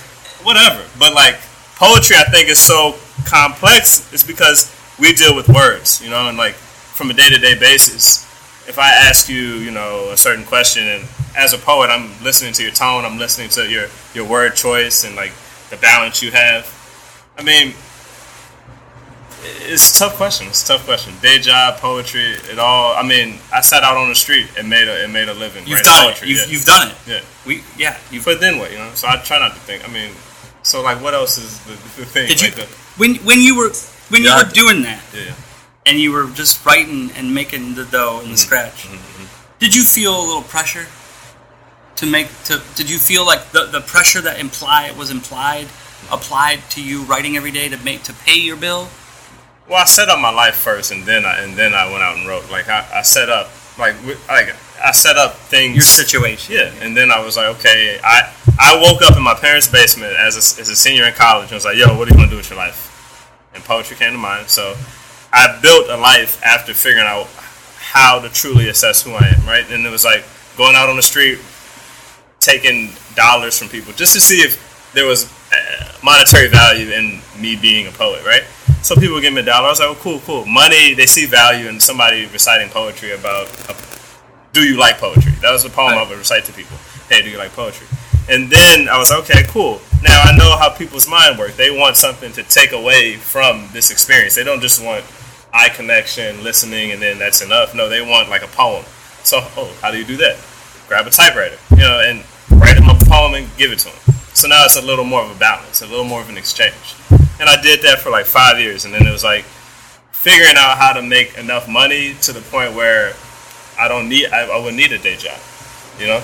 [0.44, 0.82] Whatever.
[1.00, 1.36] But like
[1.76, 2.94] poetry, I think is so
[3.26, 4.06] complex.
[4.12, 4.70] It's because
[5.00, 6.54] we deal with words, you know, and like
[6.94, 8.22] from a day to day basis.
[8.66, 11.04] If I ask you, you know, a certain question, and
[11.36, 15.04] as a poet, I'm listening to your tone, I'm listening to your your word choice,
[15.04, 15.32] and like
[15.70, 16.70] the balance you have.
[17.36, 17.74] I mean,
[19.66, 20.46] it's a tough question.
[20.46, 21.12] It's a tough question.
[21.20, 22.94] Day job, poetry, it all.
[22.94, 25.66] I mean, I sat out on the street and made a and made a living.
[25.66, 26.30] You've done poetry, it.
[26.30, 26.52] You've, yeah.
[26.52, 26.96] you've done it.
[27.06, 27.20] yeah.
[27.46, 27.98] We yeah.
[28.10, 28.70] You But then what?
[28.70, 28.90] You know.
[28.94, 29.86] So I try not to think.
[29.86, 30.12] I mean,
[30.62, 32.28] so like, what else is the, the thing?
[32.28, 33.72] did you the- when when you were
[34.08, 35.34] when you were doing that yeah.
[35.86, 38.36] And you were just writing and making the dough and the mm-hmm.
[38.36, 38.86] scratch?
[38.86, 39.58] Mm-hmm.
[39.58, 40.86] Did you feel a little pressure
[41.96, 42.62] to make to?
[42.74, 45.68] Did you feel like the the pressure that imply was implied
[46.10, 48.88] applied to you writing every day to make to pay your bill?
[49.68, 52.16] Well, I set up my life first, and then I and then I went out
[52.16, 52.50] and wrote.
[52.50, 53.94] Like I, I set up like
[54.28, 55.76] like I set up things.
[55.76, 56.54] Your situation.
[56.54, 60.16] Yeah, and then I was like, okay, I I woke up in my parents' basement
[60.16, 62.30] as a, as a senior in college, and was like, yo, what are you gonna
[62.30, 62.90] do with your life?
[63.54, 64.76] And poetry came to mind, so
[65.34, 67.26] I built a life after figuring out
[67.76, 69.68] how to truly assess who I am, right?
[69.68, 70.24] And it was like
[70.56, 71.40] going out on the street,
[72.38, 77.56] taking dollars from people just to see if there was uh, monetary value in me
[77.56, 78.44] being a poet, right?
[78.82, 79.66] So people would give me a dollar.
[79.66, 80.44] I was like, oh, cool, cool.
[80.46, 83.74] Money, they see value in somebody reciting poetry about, a,
[84.52, 85.32] do you like poetry?
[85.42, 86.76] That was a poem I would recite to people.
[87.08, 87.88] Hey, do you like poetry?
[88.28, 89.80] And then I was like, okay, cool.
[90.02, 91.56] Now I know how people's mind work.
[91.56, 94.36] They want something to take away from this experience.
[94.36, 95.04] They don't just want
[95.54, 97.74] eye connection, listening, and then that's enough.
[97.74, 98.84] No, they want like a poem.
[99.22, 100.36] So, oh, how do you do that?
[100.88, 104.14] Grab a typewriter, you know, and write them a poem and give it to them.
[104.34, 106.96] So now it's a little more of a balance, a little more of an exchange.
[107.38, 109.44] And I did that for like five years, and then it was like
[110.10, 113.14] figuring out how to make enough money to the point where
[113.78, 115.38] I don't need, I, I would need a day job,
[115.98, 116.20] you know.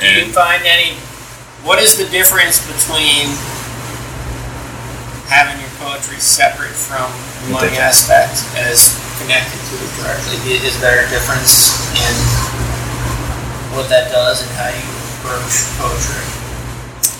[0.00, 0.94] Do you find any?
[1.66, 3.26] What is the difference between
[5.28, 7.08] having your poetry separate from
[7.46, 10.36] the money aspect as connected to it directly?
[10.64, 12.14] Is there a difference in
[13.76, 14.88] what that does and how you
[15.20, 16.24] approach poetry?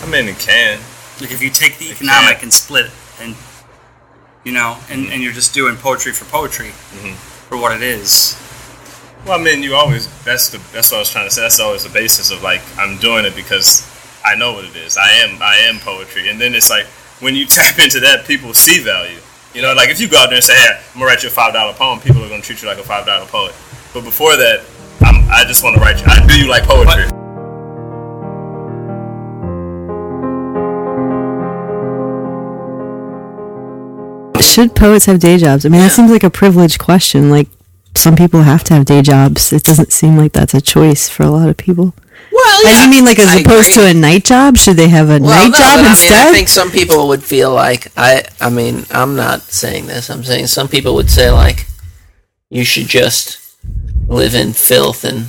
[0.03, 0.79] I mean, it can.
[1.21, 2.43] Like if you take the It economic can't.
[2.43, 2.91] and split it,
[3.21, 3.35] and
[4.43, 7.15] you know, and, and you're just doing poetry for poetry Mhm.
[7.49, 8.35] for what it is.
[9.25, 11.41] Well, I mean, you always that's the that's what I was trying to say.
[11.41, 13.83] That's always the basis of like I'm doing it because
[14.23, 14.97] I know what it is.
[14.97, 16.87] I am I am poetry, and then it's like
[17.19, 19.19] when you tap into that, people see value.
[19.53, 21.29] You know, like if you go out there and say, "Hey, I'm gonna write you
[21.29, 23.55] a five dollar poem," people are gonna treat you like a five dollar poet.
[23.93, 24.61] But before that,
[25.01, 26.05] I'm, I just want to write you.
[26.07, 27.09] I do you like poetry?
[34.41, 35.65] Should poets have day jobs?
[35.65, 37.29] I mean, that seems like a privileged question.
[37.29, 37.47] Like,
[37.95, 39.53] some people have to have day jobs.
[39.53, 41.93] It doesn't seem like that's a choice for a lot of people.
[42.63, 43.83] Well, I mean, like as I opposed agree.
[43.83, 46.11] to a night job, should they have a Well, night no, job instead?
[46.13, 48.23] I mean, I think some people would feel like I.
[48.39, 50.09] I mean, I'm not saying this.
[50.09, 51.65] I'm saying some people would say like,
[52.49, 53.39] you should just
[54.07, 55.27] live in filth and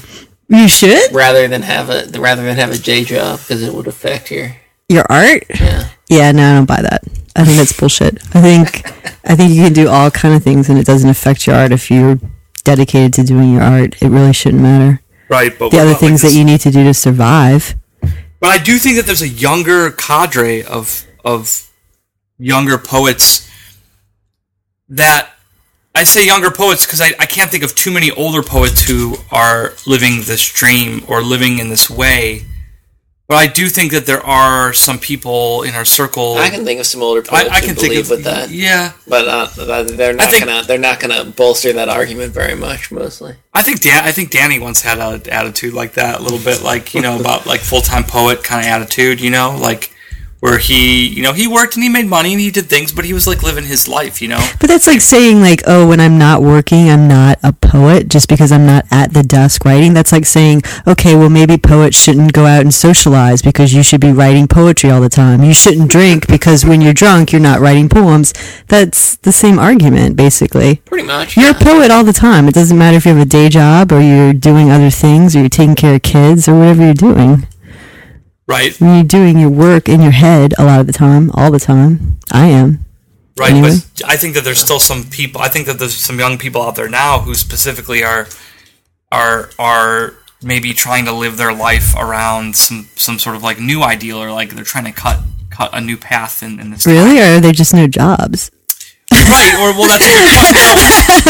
[0.48, 3.86] you should rather than have a rather than have a day job because it would
[3.86, 4.56] affect your
[4.88, 5.44] your art.
[5.60, 5.88] yeah.
[6.08, 7.02] Yeah, no, I don't buy that.
[7.36, 8.18] I think that's bullshit.
[8.34, 8.86] I think
[9.24, 11.70] I think you can do all kind of things and it doesn't affect your art
[11.72, 12.18] if you're
[12.64, 14.00] dedicated to doing your art.
[14.02, 15.00] It really shouldn't matter.
[15.30, 17.76] Right, but The other things like, that you need to do to survive.
[18.40, 21.70] But I do think that there's a younger cadre of of
[22.38, 23.48] younger poets
[24.88, 25.30] that
[25.94, 29.16] I say younger poets because I, I can't think of too many older poets who
[29.30, 32.46] are living this dream or living in this way.
[33.30, 36.34] But I do think that there are some people in our circle.
[36.36, 38.24] I can think of some older I, poets I who can think believe of with
[38.24, 42.56] that, Yeah, but uh, they're not think- gonna they're not gonna bolster that argument very
[42.56, 42.90] much.
[42.90, 44.02] Mostly, I think Dan.
[44.04, 47.20] I think Danny once had an attitude like that, a little bit like you know
[47.20, 49.20] about like full time poet kind of attitude.
[49.20, 49.92] You know, like
[50.40, 53.04] where he, you know, he worked and he made money and he did things, but
[53.04, 54.44] he was like living his life, you know.
[54.58, 58.28] But that's like saying like, oh, when I'm not working, I'm not a poet just
[58.28, 59.92] because I'm not at the desk writing.
[59.92, 64.00] That's like saying, okay, well maybe poets shouldn't go out and socialize because you should
[64.00, 65.44] be writing poetry all the time.
[65.44, 68.32] You shouldn't drink because when you're drunk, you're not writing poems.
[68.68, 70.76] That's the same argument basically.
[70.86, 71.36] Pretty much.
[71.36, 72.48] You're a poet all the time.
[72.48, 75.40] It doesn't matter if you have a day job or you're doing other things or
[75.40, 77.46] you're taking care of kids or whatever you're doing.
[78.50, 81.52] Right, When you're doing your work in your head a lot of the time, all
[81.52, 82.18] the time.
[82.32, 82.84] I am.
[83.38, 83.52] right.
[83.52, 83.76] Anyway.
[83.94, 85.40] But I think that there's still some people.
[85.40, 88.26] I think that there's some young people out there now who specifically are
[89.12, 93.82] are are maybe trying to live their life around some some sort of like new
[93.82, 96.94] ideal or like they're trying to cut cut a new path in, in this time.
[96.94, 97.20] Really?
[97.20, 98.50] Or are there just no jobs?
[99.30, 100.76] Right or well that's a good point though.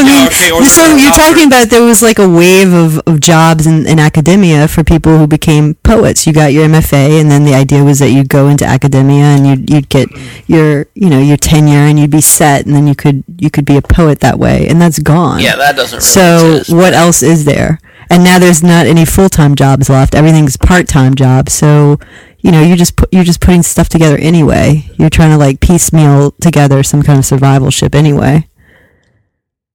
[0.01, 3.21] Yeah, okay, or so they're you're talking about there was like a wave of, of
[3.21, 6.27] jobs in, in academia for people who became poets.
[6.27, 9.47] You got your MFA, and then the idea was that you'd go into academia and
[9.47, 10.09] you'd you'd get
[10.47, 13.65] your you know your tenure, and you'd be set, and then you could you could
[13.65, 15.41] be a poet that way, and that's gone.
[15.41, 16.73] Yeah, that doesn't really so exist.
[16.73, 17.79] what else is there?
[18.11, 20.15] And now there's not any full time jobs left.
[20.15, 21.53] Everything's part time jobs.
[21.53, 21.99] So
[22.41, 24.91] you know you're just put, you're just putting stuff together anyway.
[24.99, 28.49] You're trying to like piecemeal together some kind of survival ship anyway.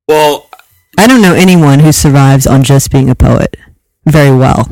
[0.08, 0.50] well
[0.98, 3.58] I don't know anyone who survives on just being a poet
[4.06, 4.68] very well.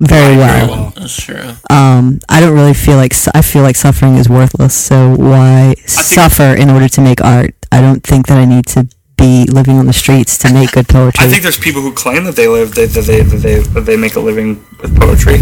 [0.00, 0.66] Very well.
[0.66, 1.52] very well That's true.
[1.70, 4.74] Um, I don't really feel like su- I feel like suffering is worthless.
[4.74, 7.54] So why suffer in order to make art?
[7.70, 10.88] I don't think that I need to be living on the streets to make good
[10.88, 11.24] poetry.
[11.24, 13.80] I think there's people who claim that they live that, that they that they that
[13.82, 15.38] they make a living with poetry.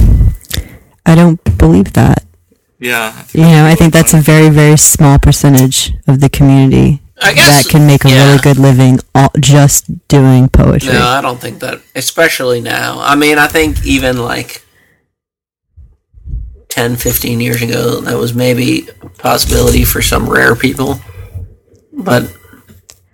[1.06, 2.24] I don't believe that.
[2.78, 7.34] Yeah, You know, I think that's a very very small percentage of the community I
[7.34, 8.26] guess that can make a yeah.
[8.26, 10.92] really good living all, just doing poetry.
[10.92, 11.82] No, I don't think that.
[11.94, 12.98] Especially now.
[13.00, 14.64] I mean, I think even like
[16.68, 21.00] 10, 15 years ago, that was maybe a possibility for some rare people.
[21.92, 22.34] But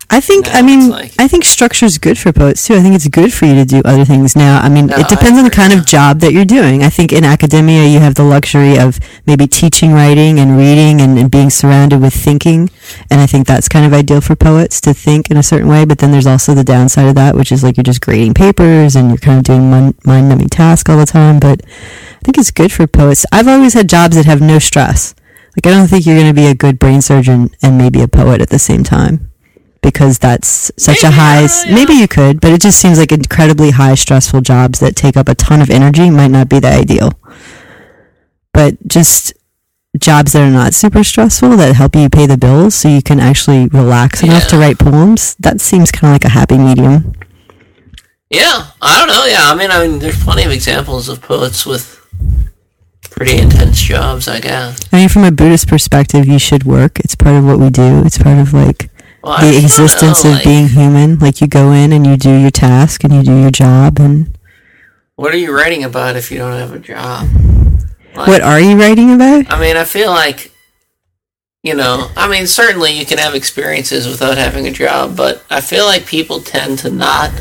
[0.09, 2.75] I think, Now I mean, like- I think structure is good for poets too.
[2.75, 4.61] I think it's good for you to do other things now.
[4.61, 6.85] I mean, No, it depends on the kind of job that you're doing.
[6.85, 11.19] I think in academia, you have the luxury of maybe teaching writing and reading and,
[11.19, 12.71] and being surrounded with thinking.
[13.11, 15.85] And I think that's kind of ideal for poets to think in a certain way.
[15.85, 18.95] But then there's also the downside of that, which is like you're just grading papers
[18.95, 21.41] and you're kind of doing mind numbing tasks all the time.
[21.41, 23.27] But I think it's good for poets.
[23.33, 25.15] I've always had jobs that have no stress.
[25.57, 28.09] Like, I don't think you're going to be a good brain surgeon and maybe a
[28.09, 29.33] poet at the same time
[29.87, 31.45] because that's such a high.
[31.45, 31.75] uh, yeah.
[31.77, 35.29] Maybe you could, but it just seems like incredibly high stressful jobs that take up
[35.29, 37.13] a ton of energy might not be the ideal.
[38.53, 39.33] But just
[39.97, 43.21] jobs that are not super stressful that help you pay the bills so you can
[43.21, 47.15] actually relax enough to write poems, that seems kind of like a happy medium.
[48.29, 49.25] yeah, I don't know.
[49.25, 51.95] Yeah, I mean, I mean, there's plenty of examples of poets with
[53.11, 54.27] pretty intense jobs.
[54.27, 54.81] I guess.
[54.93, 56.99] I mean, from a Buddhist perspective, you should work.
[56.99, 58.03] It's part of what we do.
[58.05, 58.91] It's part of like
[59.27, 61.19] Well, the existence know, of like, being human.
[61.19, 64.39] Like you go in and you do your task and you do your job and
[65.17, 67.29] What are you writing about if you don't have a job?
[68.15, 69.53] Like, what are you writing about?
[69.53, 70.53] I mean, I feel like,
[71.65, 75.61] you know, I mean, certainly you can have experiences without having a job, but I
[75.61, 77.33] feel like people tend to not.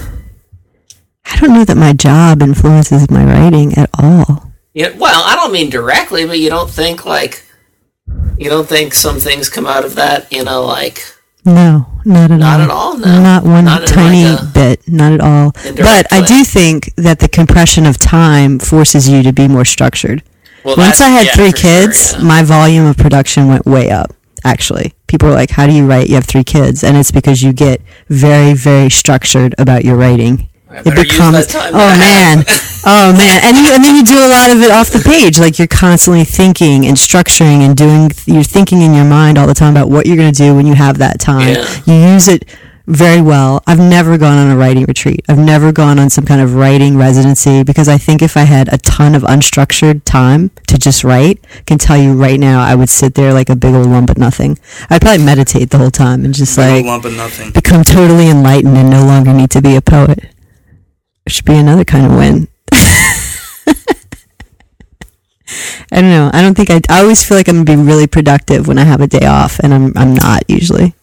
[1.23, 4.51] I don't know that my job influences my writing at all.
[4.73, 7.45] You well, I don't mean directly, but you don't think like,
[8.37, 11.14] you don't think some things come out of that, you know, like
[11.45, 12.59] No, not at not all.
[12.59, 12.97] Not at all.
[12.97, 14.87] No, Not one Not tiny like bit.
[14.87, 15.51] Not at all.
[15.75, 16.25] But I way.
[16.25, 20.23] do think that the compression of time forces you to be more structured.
[20.63, 22.23] Well, Once I had yeah, three for sure, kids, yeah.
[22.23, 24.13] my volume of production went way up.
[24.43, 26.07] Actually, people were like, "How do you write?
[26.07, 30.49] You have three kids," and it's because you get very, very structured about your writing.
[30.75, 32.43] I It becomes oh man,
[32.85, 35.39] oh man, and you, and then you do a lot of it off the page.
[35.39, 38.11] Like you're constantly thinking and structuring and doing.
[38.25, 40.67] You're thinking in your mind all the time about what you're going to do when
[40.67, 41.55] you have that time.
[41.55, 41.81] Yeah.
[41.85, 42.45] You use it
[42.87, 43.63] very well.
[43.65, 45.25] I've never gone on a writing retreat.
[45.27, 48.71] I've never gone on some kind of writing residency because I think if I had
[48.71, 52.75] a ton of unstructured time to just write, I can tell you right now I
[52.75, 54.59] would sit there like a big old lump of nothing.
[54.89, 57.51] I'd probably meditate the whole time and just Big like lump of nothing.
[57.51, 60.34] become totally enlightened and no longer need to be a poet.
[61.25, 62.47] It should be another kind of win.
[65.91, 66.29] I don't know.
[66.33, 66.81] I don't think I.
[66.89, 69.59] I always feel like I'm gonna be really productive when I have a day off,
[69.59, 70.93] and I'm I'm not usually.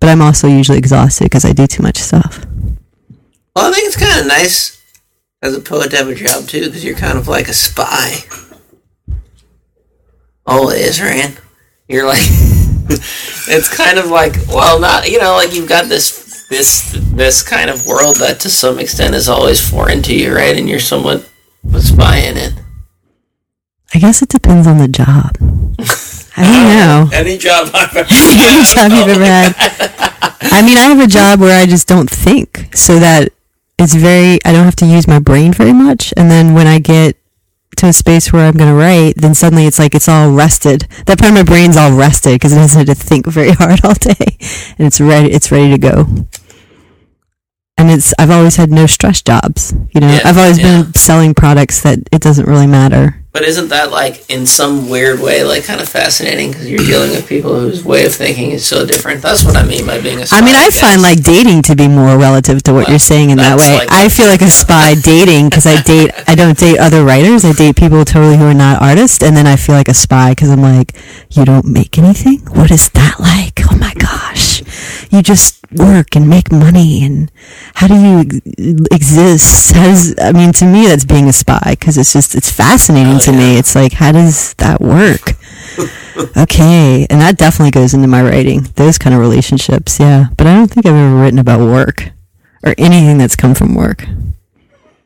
[0.00, 2.44] But I'm also usually exhausted because I do too much stuff.
[3.54, 4.82] Well, I think it's kind of nice
[5.42, 8.24] as a poet to have a job too, because you're kind of like a spy.
[10.44, 11.38] Always, right?
[11.88, 12.20] You're like,
[12.88, 16.21] it's kind of like, well, not you know, like you've got this
[16.52, 20.56] this this kind of world that to some extent is always foreign to you, right?
[20.56, 21.28] And you're somewhat
[21.72, 22.52] a spy in it.
[23.94, 25.36] I guess it depends on the job.
[26.36, 27.10] I don't know.
[27.12, 29.54] Any job I've ever Any job you've ever had.
[30.42, 33.32] I mean, I have a job where I just don't think, so that
[33.78, 34.38] it's very.
[34.44, 37.16] I don't have to use my brain very much, and then when I get
[37.76, 40.86] to a space where I'm going to write, then suddenly it's like it's all rested.
[41.06, 43.84] That part of my brain's all rested because it doesn't have to think very hard
[43.84, 44.38] all day,
[44.78, 45.32] and it's ready.
[45.32, 46.06] It's ready to go.
[47.78, 48.12] And it's.
[48.18, 49.72] I've always had no stress jobs.
[49.94, 50.82] You know, Yeah, I've always yeah.
[50.82, 53.18] been selling products that it doesn't really matter.
[53.32, 57.12] But isn't that like in some weird way like kind of fascinating because you're dealing
[57.12, 59.22] with people whose way of thinking is so different?
[59.22, 60.36] That's what I mean by being a spy.
[60.36, 63.30] I mean, I find like dating to be more relative to what Well, you're saying
[63.30, 63.72] in that way.
[63.78, 66.10] like- I feel like a spy dating because I date.
[66.28, 67.42] I don't date other writers.
[67.46, 70.32] I date people totally who are not artists, and then I feel like a spy
[70.32, 70.92] because I'm like,
[71.30, 72.40] you don't make anything.
[72.52, 73.60] What is that like?
[73.72, 74.62] Oh my gosh,
[75.10, 77.30] you just work and make money, and
[77.74, 78.20] how do you
[78.90, 79.74] exist?
[79.74, 83.18] How does I mean to me that's being a spy because it's just it's fascinating
[83.20, 83.58] to me.
[83.58, 85.32] It's like how does that work?
[86.36, 88.66] Okay, and that definitely goes into my writing.
[88.76, 90.26] Those kind of relationships, yeah.
[90.36, 92.10] But I don't think I've ever written about work
[92.62, 94.04] or anything that's come from work.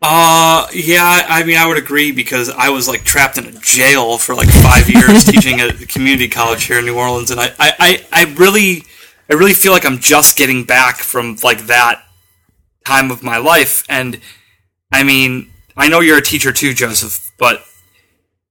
[0.03, 4.19] Uh, yeah, I mean, I would agree because I was like trapped in a jail
[4.19, 7.47] for like five years teaching at the community college here in New Orleans, and I,
[7.59, 8.85] I, I, I really,
[9.31, 12.03] I really feel like I'm just getting back from like that
[12.85, 14.21] time of my life, and
[14.93, 17.65] I mean, I know you're a teacher too, Joseph, but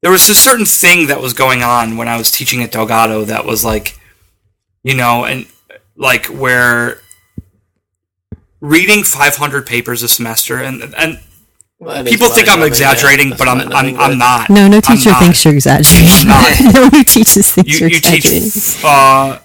[0.01, 3.23] there was a certain thing that was going on when I was teaching at Delgado
[3.26, 3.97] that was like,
[4.84, 5.45] you know, and
[5.95, 6.99] like where
[8.59, 11.19] reading 500 papers a semester and and
[11.80, 13.36] Well, people think I'm exaggerating, yeah.
[13.38, 14.49] but I'm I'm, I'm not.
[14.49, 16.28] No, no teacher thinks you're exaggerating.
[16.28, 16.73] not.
[16.73, 18.84] no one who teaches thinks You, you're you teach, exaggerating.
[18.86, 19.44] uh, f- f-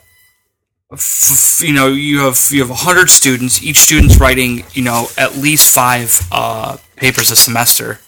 [1.60, 3.62] you know, you have you have hundred students.
[3.62, 8.00] Each student's writing, you know, at least five uh, papers a semester,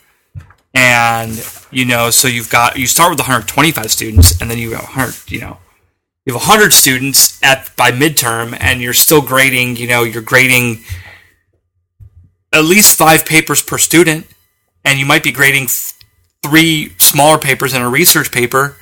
[0.74, 1.32] and
[1.70, 5.30] you know, so you've got you start with 125 students, and then you have 100,
[5.30, 5.58] you know,
[6.26, 9.76] you have 100 students at by midterm, and you're still grading.
[9.76, 10.82] You know, you're grading
[12.52, 14.26] at least five papers per student,
[14.84, 15.68] and you might be grading
[16.42, 18.76] three smaller papers and a research paper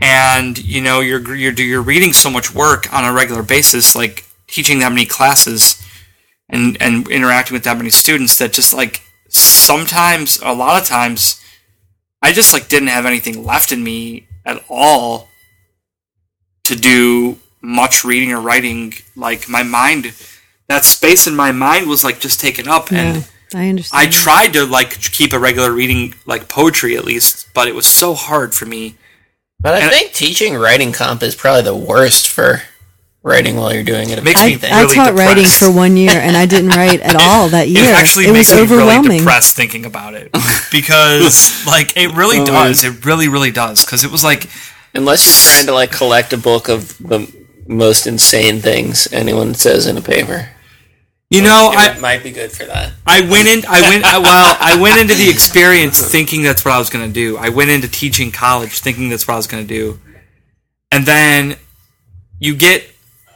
[0.00, 4.24] and you know you're you're you're reading so much work on a regular basis, like
[4.46, 5.80] teaching that many classes
[6.48, 11.40] and and interacting with that many students that just like sometimes a lot of times
[12.22, 15.28] I just like didn't have anything left in me at all
[16.64, 18.94] to do much reading or writing.
[19.16, 20.14] Like my mind,
[20.68, 23.18] that space in my mind was like just taken up, and
[23.52, 24.08] Yeah, I understand.
[24.08, 27.86] I tried to like keep a regular reading, like poetry at least, but it was
[27.86, 28.96] so hard for me.
[29.60, 32.62] But I And- think teaching writing comp is probably the worst for
[33.22, 34.16] writing while you're doing it.
[34.18, 37.00] It makes I, me I really taught writing for one year and I didn't write
[37.00, 37.84] at all that year.
[37.90, 39.18] It actually it makes was me really overwhelming.
[39.18, 40.34] depressed thinking about it
[40.72, 42.82] because, like, it really Oh, does.
[42.84, 43.84] It really, really does.
[43.84, 44.48] Because it was like,
[44.94, 47.30] Unless you're trying to like collect a book of the
[47.68, 50.48] most insane things anyone says in a paper.
[51.30, 52.92] You know, it I might be good for that.
[53.06, 53.64] I went in.
[53.68, 54.02] I went.
[54.02, 57.36] Well, I went into the experience thinking that's what I was going to do.
[57.36, 60.00] I went into teaching college thinking that's what I was going to do,
[60.90, 61.56] and then
[62.38, 62.84] you get.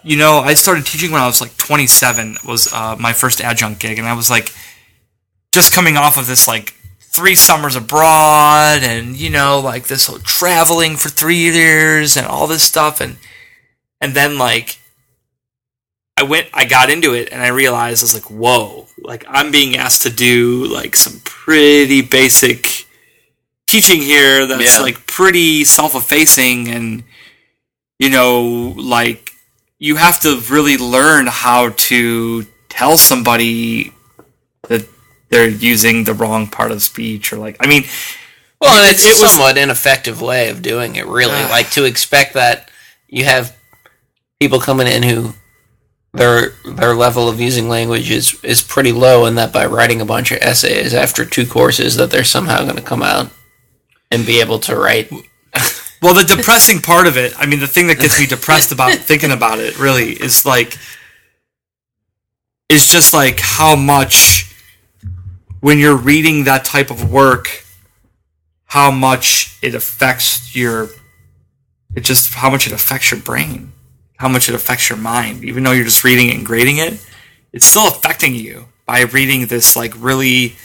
[0.06, 2.38] You know, I started teaching when I was like 27.
[2.44, 4.52] Was uh, my first adjunct gig, and I was like,
[5.52, 10.18] just coming off of this like three summers abroad, and you know, like this whole
[10.18, 13.16] traveling for three years and all this stuff, and
[14.00, 14.78] and then like
[16.16, 19.50] I went, I got into it, and I realized I was like, whoa, like I'm
[19.50, 22.86] being asked to do like some pretty basic
[23.66, 24.82] teaching here that's Yeah.
[24.82, 27.02] like pretty self-effacing, and
[27.98, 29.32] you know, like
[29.78, 33.92] you have to really learn how to tell somebody
[34.68, 34.86] that
[35.30, 37.84] they're using the wrong part of speech, or like, I mean,
[38.60, 41.42] Well, it's it a was- somewhat ineffective way of doing it, really.
[41.42, 41.48] Ah.
[41.50, 42.70] like to expect that
[43.08, 43.52] you have
[44.38, 45.34] people coming in who
[46.14, 50.06] their their level of using language is is pretty low, and that by writing a
[50.06, 53.30] bunch of essays after two courses, that they're somehow going to come out
[54.10, 55.10] and be able to write.
[56.02, 58.92] Well, the depressing part of it, I mean, the thing that gets me depressed about
[58.98, 60.76] thinking about it really is like,
[62.68, 64.54] is just like how much
[65.60, 67.64] when you're reading that type of work,
[68.66, 70.90] how much it affects your,
[71.96, 73.72] it just, how much it affects your brain,
[74.16, 75.44] how much it affects your mind.
[75.44, 77.04] Even though you're just reading it and grading it,
[77.52, 80.56] it's still affecting you by reading this like really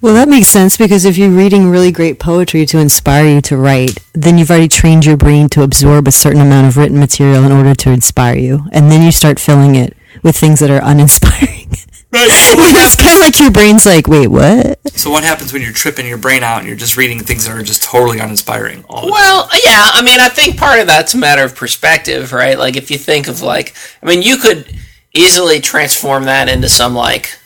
[0.00, 3.56] Well, that makes sense because if you're reading really great poetry to inspire you to
[3.56, 7.44] write, then you've already trained your brain to absorb a certain amount of written material
[7.44, 8.66] in order to inspire you.
[8.72, 11.70] And then you start filling it with things that are uninspiring.
[12.10, 14.77] Right, it's kind of like your brain's like, wait, what?
[14.98, 17.56] So what happens when you're tripping your brain out and you're just reading things that
[17.56, 18.84] are just totally uninspiring?
[18.88, 22.58] Well, yeah, I mean, I think part of that's a matter of perspective, right?
[22.58, 24.76] Like, if you think of, like, I mean, you could
[25.14, 27.38] easily transform that into some, like,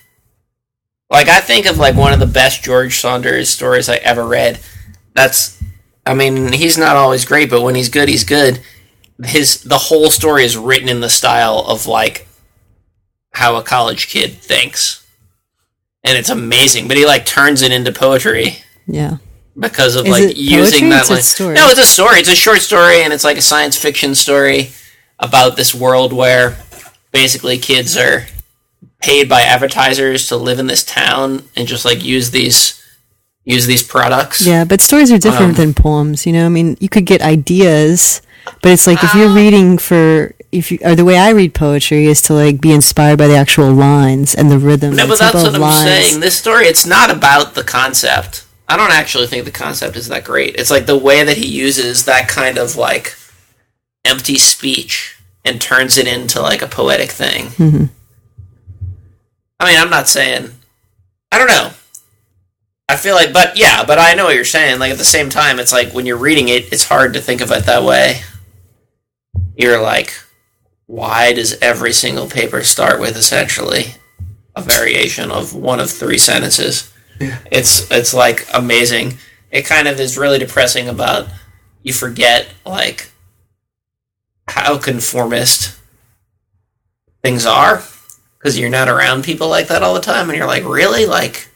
[1.11, 4.59] like, I think of, like, one of the best George Saunders stories I ever read.
[5.13, 5.63] That's,
[6.07, 8.61] I mean, he's not always great, but when he's good, he's good.
[9.23, 12.27] His, the whole story is written in the style of, like,
[13.33, 15.02] how a college kid thinks.
[16.05, 19.19] And it's amazing, but he, like, turns it into poetry Yeah.
[19.59, 21.55] because of Is like using that like story.
[21.55, 24.73] no it's a story it's a short story and it's like a science fiction story
[25.21, 26.57] about this world where
[27.13, 28.27] basically kids are
[29.01, 32.83] paid by advertisers to live in this town and just like use these
[33.45, 36.27] use these products Yeah, but stories are different Um, than poems.
[36.27, 38.23] You know, I mean, you could get ideas,
[38.63, 39.35] but it's like if you're Ah.
[39.35, 43.19] reading for if you or the way I read poetry is to like be inspired
[43.19, 44.95] by the actual lines and the rhythm.
[44.95, 45.83] no but that's what i'm lines.
[45.83, 50.09] saying this story it's not about the concept i don't actually think the concept is
[50.09, 53.17] that great it's like the way that he uses that kind of like
[54.05, 57.89] empty speech and turns it into like a poetic thing Mhm.
[59.61, 60.51] I mean, I'm not saying.
[61.31, 61.71] I don't know.
[62.89, 64.81] I feel like, but yeah, but I know what you're saying.
[64.81, 67.41] Like at the same time, it's like when you're reading it, it's hard to think
[67.41, 68.23] of it that way.
[69.57, 70.13] You're like,
[70.93, 73.95] why does every single paper start with essentially
[74.55, 76.93] a variation of one of three sentences?
[77.51, 79.17] It's it's like amazing.
[79.51, 81.29] It kind of is really depressing about
[81.83, 83.11] you forget like
[84.49, 85.79] how conformist
[87.25, 87.83] things are
[88.37, 91.49] because you're not around people like that all the time and you're like really like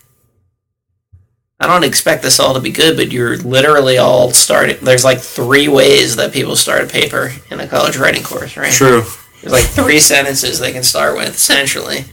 [1.58, 5.18] i don't expect this all to be good but you're literally all starting there's like
[5.18, 9.02] three ways that people start a paper in a college writing course right True.
[9.46, 12.04] There's like three sentences they can start with essentially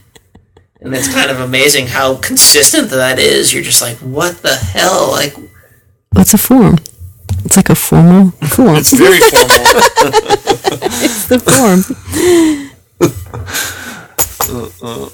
[0.80, 5.10] and it's kind of amazing how consistent that is you're just like what the hell
[5.10, 5.34] like
[6.14, 6.76] What's a form?
[7.44, 8.76] It's like a formal form.
[8.76, 9.48] It's very formal.
[11.02, 11.82] it's the form.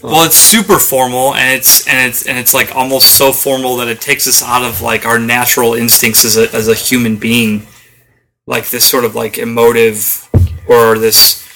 [0.02, 3.88] well, it's super formal, and it's and it's and it's like almost so formal that
[3.88, 7.66] it takes us out of like our natural instincts as a as a human being,
[8.46, 10.28] like this sort of like emotive
[10.68, 11.49] or this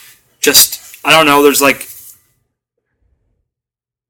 [0.45, 1.43] just I don't know.
[1.43, 1.89] There's like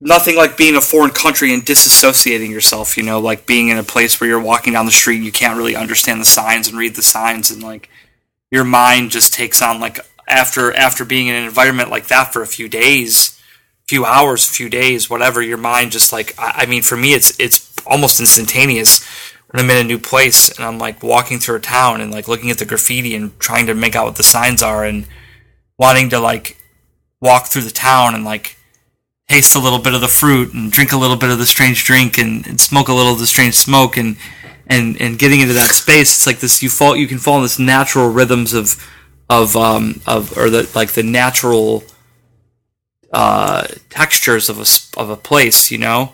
[0.01, 2.97] nothing like being a foreign country and disassociating yourself.
[2.97, 5.32] You know, like being in a place where you're walking down the street, and you
[5.32, 7.89] can't really understand the signs and read the signs, and like
[8.51, 12.43] your mind just takes on like after after being in an environment like that for
[12.43, 13.41] a few days,
[13.89, 15.43] few hours, a few days, whatever.
[15.43, 19.05] Your mind just like I, I mean, for me, it's it's almost instantaneous.
[19.51, 22.26] When I'm in a new place and I'm like walking through a town and like
[22.26, 25.07] looking at the graffiti and trying to make out what the signs are and
[25.79, 26.57] wanting to like
[27.20, 28.57] walk through the town and like
[29.29, 31.85] taste a little bit of the fruit and drink a little bit of the strange
[31.85, 34.16] drink and, and smoke a little of the strange smoke and
[34.66, 37.43] and and getting into that space it's like this you fall you can fall in
[37.43, 38.77] this natural rhythms of
[39.29, 41.83] of um of or the like the natural
[43.12, 46.12] uh textures of a of a place you know?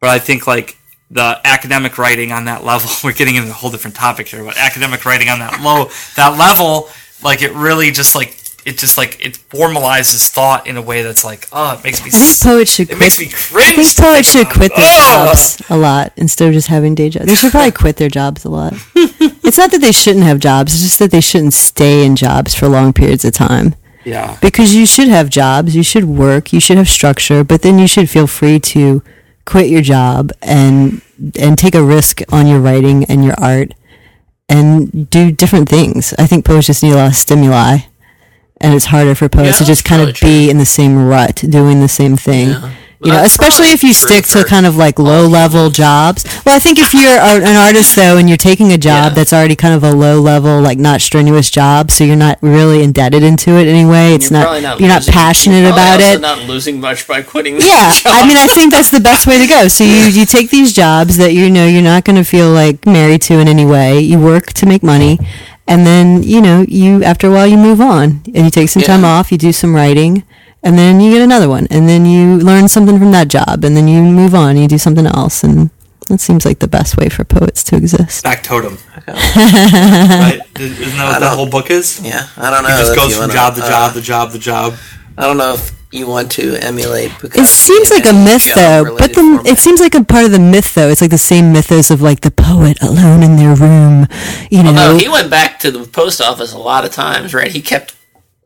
[0.00, 0.78] But i think like
[1.10, 4.56] the academic writing on that level we're getting into a whole different topic here but
[4.56, 6.88] academic writing on that low that level
[7.22, 8.36] like it really just like
[8.66, 12.08] it just like it formalizes thought in a way that's like oh it makes me
[12.08, 12.98] I think poets should it quit.
[13.00, 13.78] makes me cringe.
[13.78, 14.94] I think poets should quit their Ugh!
[14.98, 15.26] Oh!
[15.26, 17.26] jobs a lot instead of just having day jobs.
[17.26, 18.74] They should probably quit their jobs a lot.
[18.94, 22.54] it's not that they shouldn't have jobs; it's just that they shouldn't stay in jobs
[22.54, 23.74] for long periods of time.
[24.04, 27.78] yeah Because you should have jobs, you should work, you should have structure, but then
[27.78, 29.02] you should feel free to
[29.44, 31.00] quit your job and
[31.38, 33.72] and take a risk on your writing and your art
[34.48, 36.14] and do different things.
[36.18, 37.78] I think poets just need a lot of stimuli.
[38.60, 41.80] And it's harder for poets to just kind of be in the same rut, doing
[41.80, 42.48] the same thing.
[42.50, 42.72] Yeah.
[43.04, 46.24] You know, especially if you stick to kind of like low level jobs.
[46.46, 49.14] Well, I think if you're a, an artist though, and you're taking a job Yeah.
[49.16, 52.82] that's already kind of a low level, like not strenuous job, so you're not really
[52.82, 54.14] indebted into it anyway.
[54.14, 56.22] It's not, not you're not passionate you're about it.
[56.22, 57.92] not losing much by quitting Yeah.
[58.06, 59.68] I mean, I think that's the best way to go.
[59.68, 62.86] So you you take these jobs that you know you're not going to feel like
[62.86, 64.00] married to in any way.
[64.00, 65.18] You work to make money,
[65.66, 68.82] and then you know you after a while you move on and you take some
[68.82, 69.32] time off.
[69.32, 70.24] You do some writing,
[70.62, 73.76] and then you get another one, and then you learn something from that job, and
[73.76, 74.56] then you move on.
[74.56, 75.70] You do something else, and
[76.08, 78.22] that seems like the best way for poets to exist.
[78.22, 82.68] back totem right isn't that what the whole book is yeah, I don't know.
[82.74, 84.74] it just goes from wanna, job to uh, job to job to job
[85.18, 87.12] I don't know if you want to emulate.
[87.22, 88.96] It seems like a myth, though.
[88.98, 89.46] But the format.
[89.46, 90.88] it seems like a part of the myth, though.
[90.88, 94.06] It's like the same mythos of like the poet alone in their room,
[94.50, 94.70] you oh, know.
[94.70, 97.50] Although he went back to the post office a lot of times, right?
[97.50, 97.94] He kept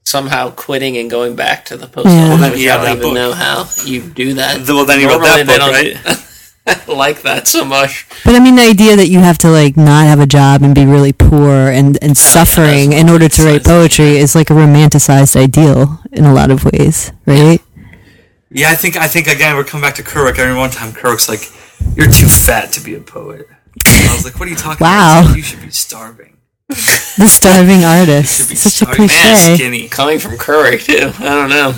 [0.05, 2.13] somehow quitting and going back to the post Yeah.
[2.13, 2.29] office.
[2.29, 3.15] Well, then he you I have don't that even book.
[3.15, 4.69] know how you do that.
[4.69, 6.27] Well, then you wrote that they book,
[6.89, 8.07] like that so much.
[8.25, 10.75] But I mean, the idea that you have to like not have a job and
[10.75, 15.37] be really poor and, and suffering in order to write poetry is like a romanticized
[15.37, 17.61] ideal in a lot of ways, right?
[18.51, 20.39] Yeah, I think I think again we're coming back to Kerouac.
[20.39, 21.51] I remember one time Kerouac's like,
[21.97, 23.47] "You're too fat to be a poet."
[23.87, 25.21] And I was like, "What are you talking Wow.
[25.21, 26.37] about?" Like, you should be starving.
[27.19, 28.39] The starving artist.
[28.39, 29.07] should be Such a starving.
[29.07, 29.55] Man, cliche.
[29.57, 29.89] skinny.
[29.89, 31.13] Coming from Kerouac too.
[31.25, 31.73] I don't know.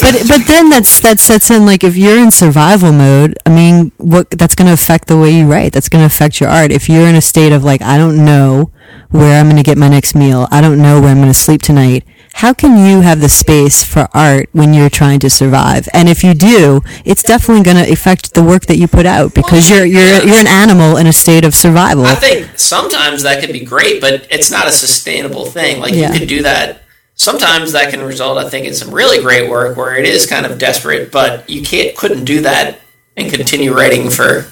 [0.00, 3.92] But but then that's that sets in like if you're in survival mode, I mean,
[3.98, 5.72] what that's going to affect the way you write.
[5.72, 6.72] That's going to affect your art.
[6.72, 8.70] If you're in a state of like I don't know
[9.10, 11.34] where I'm going to get my next meal, I don't know where I'm going to
[11.34, 12.04] sleep tonight.
[12.34, 15.88] How can you have the space for art when you're trying to survive?
[15.92, 19.34] And if you do, it's definitely going to affect the work that you put out
[19.34, 22.06] because you're you're you're an animal in a state of survival.
[22.06, 25.80] I think sometimes that could be great, but it's not a sustainable thing.
[25.80, 26.12] Like Yeah.
[26.12, 26.82] you could do that.
[27.18, 30.46] Sometimes that can result, I think, in some really great work where it is kind
[30.46, 32.78] of desperate, but you can't couldn't do that
[33.16, 34.46] and continue writing for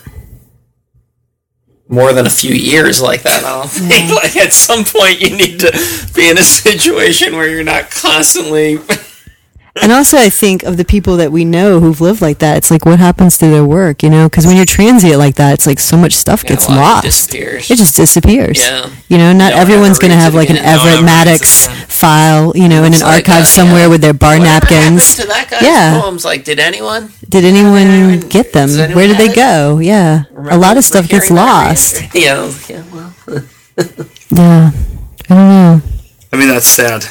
[1.88, 3.44] more than a few years like that.
[3.44, 4.10] I don't think.
[4.16, 5.70] Like at some point, you need to
[6.14, 8.78] be in a situation where you're not constantly.
[9.82, 12.56] And also, I think of the people that we know who've lived like that.
[12.56, 14.28] It's like what happens to their work, you know?
[14.28, 17.04] Because when you're transient like that, it's like so much stuff Yeah, gets a lot
[17.04, 17.04] lost.
[17.04, 17.70] disappears.
[17.70, 18.58] It just disappears.
[18.58, 18.88] Yeah.
[19.08, 20.64] You know, not No everyone's going to have like an again.
[20.76, 23.86] No Everette ever Maddox file, you know, in an like archive that, somewhere yeah.
[23.88, 25.14] with their bar Whatever napkins.
[25.16, 26.00] to that guy's Yeah.
[26.00, 26.24] poems?
[26.24, 27.12] Like, did anyone?
[27.28, 28.70] Did anyone get them?
[28.70, 29.36] Anyone Where did they have it?
[29.36, 29.78] go?
[29.78, 30.24] Yeah.
[30.50, 32.02] a lot of stuff gets lost.
[32.14, 32.50] Yeah.
[32.68, 32.82] Yeah.
[32.92, 33.12] Well.
[34.30, 34.70] Yeah.
[35.28, 35.82] I don't know.
[36.32, 37.04] I mean, that's sad.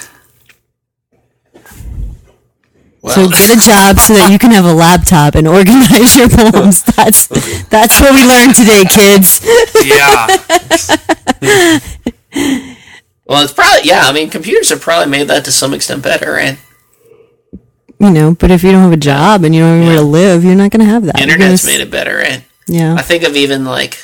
[3.13, 6.83] So get a job so that you can have a laptop and organize your poems.
[6.95, 7.27] That's
[7.69, 9.41] that's what we learned today, kids.
[9.85, 10.27] Yeah,
[13.27, 14.03] Well, it's probably yeah.
[14.05, 16.59] I mean, computers have probably made that to some extent better, right?
[17.99, 20.05] You know, but if you don't have a job and you don't have anywhere to
[20.05, 21.19] live, you're not going to have that.
[21.19, 22.43] Internet's gonna made it better, right?
[22.67, 22.95] Yeah.
[22.95, 23.97] I think of even like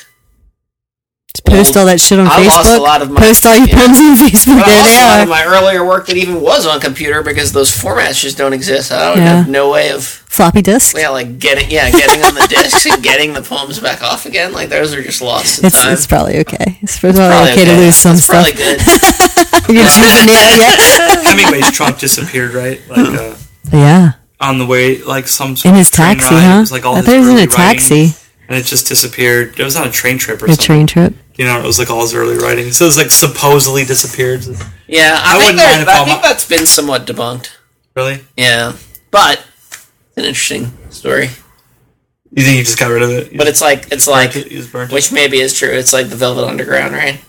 [1.40, 2.78] post all that shit on I lost Facebook.
[2.78, 3.74] a lot of my- post all your yeah.
[3.86, 4.58] poems on Facebook.
[4.58, 5.22] But I there lost they a lot are.
[5.22, 8.92] of my earlier work that even was on computer because those formats just don't exist.
[8.92, 9.36] I don't Yeah.
[9.38, 10.96] have no way of Floppy disk.
[10.96, 14.52] yeah, like getting yeah, getting on the discs and getting the poems back off again.
[14.52, 15.92] Like those are just lost in It's, time.
[15.92, 16.78] it's probably okay.
[16.82, 18.44] It's probably, Probably okay, to lose some It's stuff.
[18.46, 18.80] Probably good.
[19.68, 20.58] You're choosing it.
[20.58, 21.22] Yeah.
[21.30, 22.80] Hemingway's trunk disappeared, right?
[22.88, 23.34] Like uh,
[23.72, 24.12] yeah.
[24.40, 26.44] on the way, like some sort In of his train taxi, ride.
[26.44, 26.60] It huh?
[26.60, 27.94] was like all I his thought he was in a taxi.
[28.00, 28.14] writing,
[28.48, 29.58] and it just disappeared.
[29.58, 30.52] It was on a train trip or something.
[30.52, 30.86] A something.
[30.86, 31.14] train trip.
[31.36, 32.70] You know, it was like all his early writing.
[32.72, 34.44] So it was like supposedly disappeared.
[34.86, 37.50] Yeah, I I, think, wouldn't mind if I all think my- that's been somewhat debunked.
[37.94, 38.20] Really?
[38.36, 38.74] Yeah,
[39.10, 41.28] but it's an interesting story.
[42.34, 43.36] You think he just got rid of it?
[43.36, 44.90] But it's like it's like he was burnt.
[44.92, 45.68] which maybe is true.
[45.68, 47.20] It's like the Velvet Underground, right?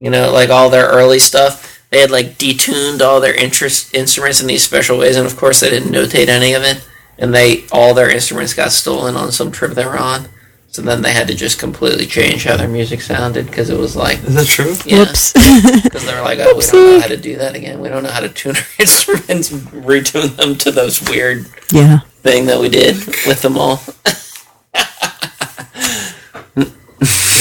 [0.00, 1.80] You know, like all their early stuff.
[1.90, 5.60] They had like detuned all their interest instruments in these special ways, and of course
[5.60, 6.84] they didn't notate any of it.
[7.18, 10.28] And they all their instruments got stolen on some trip they were on.
[10.68, 13.94] So then they had to just completely change how their music sounded because it was
[13.94, 14.74] like, Is that true?
[14.84, 15.32] yeah, Whoops.
[15.84, 17.80] because they were like, oh, we don't know how to do that again.
[17.80, 22.00] We don't know how to tune our instruments, retune them to those weird yeah.
[22.22, 23.80] thing that we did with them all.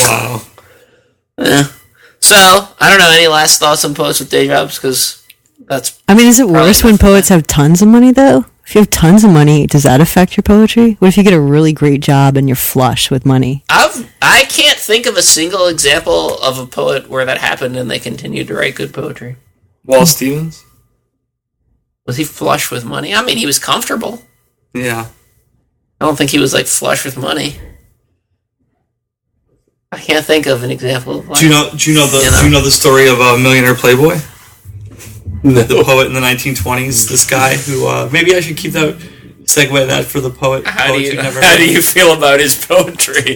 [0.04, 0.42] Wow.
[1.38, 1.64] Yeah.
[2.20, 3.12] So I don't know.
[3.12, 4.78] Any last thoughts on poets with day jobs?
[4.78, 5.26] Because
[5.66, 7.02] that's I mean, is it worse when not.
[7.02, 8.46] poets have tons of money, though?
[8.74, 10.94] If you have tons of money, does that affect your poetry?
[10.94, 13.64] What if you get a really great job and you're flush with money?
[13.70, 17.92] I've I can't think of a single example of a poet where that happened and
[17.92, 19.36] they continued to write good poetry.
[19.86, 20.66] Wallace Stevens?
[22.08, 23.14] Was he flush with money?
[23.14, 24.24] I mean, he was comfortable.
[24.74, 25.06] Yeah.
[26.02, 27.58] I don't think he was like flush with money.
[29.92, 31.20] I can't think of an example.
[31.20, 31.70] Of like, Do you know?
[31.78, 32.24] Do you know the?
[32.24, 32.40] You know.
[32.40, 34.18] Do you know the story of a millionaire playboy?
[35.44, 37.10] The poet in the 1920s.
[37.10, 38.96] This guy who uh, maybe I should keep that
[39.44, 40.66] segue that for the poet.
[40.66, 43.36] How do poets you never how heard do you feel about his poetry?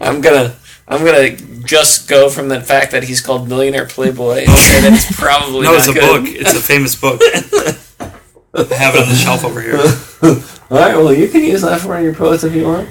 [0.00, 0.56] I'm gonna
[0.88, 5.62] I'm gonna just go from the fact that he's called Millionaire Playboy and it's probably
[5.62, 6.24] No, not it's a good.
[6.24, 6.34] book.
[6.34, 7.20] It's a famous book.
[7.22, 9.76] I have it on the shelf over here.
[10.70, 12.88] All right, well, you can use that for one of your poets if you want.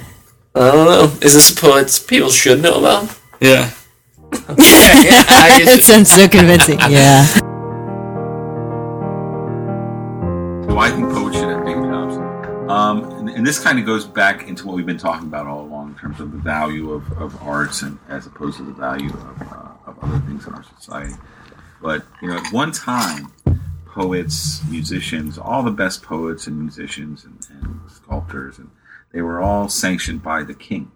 [0.53, 1.03] I don't know.
[1.21, 3.17] Is this a poet people should know about?
[3.41, 3.71] Yeah.
[4.31, 4.55] I
[5.65, 6.79] that sounds so convincing.
[6.89, 7.25] Yeah.
[13.45, 15.95] And, this kind of goes back into what we've been talking about all along in
[15.95, 19.69] terms of the value of, of arts and as opposed to the value of, uh,
[19.85, 21.13] of other things in our society.
[21.79, 23.31] But you know, at one time,
[23.85, 28.71] poets, musicians, all the best poets and musicians and, and sculptors, and
[29.11, 30.91] they were all sanctioned by the king.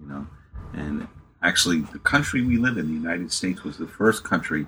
[0.00, 0.26] You know,
[0.72, 1.08] and
[1.42, 4.66] actually, the country we live in, the United States, was the first country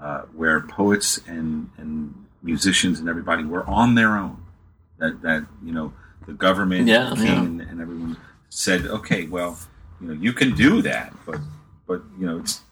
[0.00, 4.42] uh, where poets and and musicians and everybody were on their own.
[4.98, 5.92] That that you know
[6.26, 7.66] the government, Yeah, the king, yeah.
[7.68, 8.16] and, everyone
[8.50, 9.58] said, okay, well,
[10.00, 11.40] you know, you can do that, but
[11.86, 12.62] but you know, it's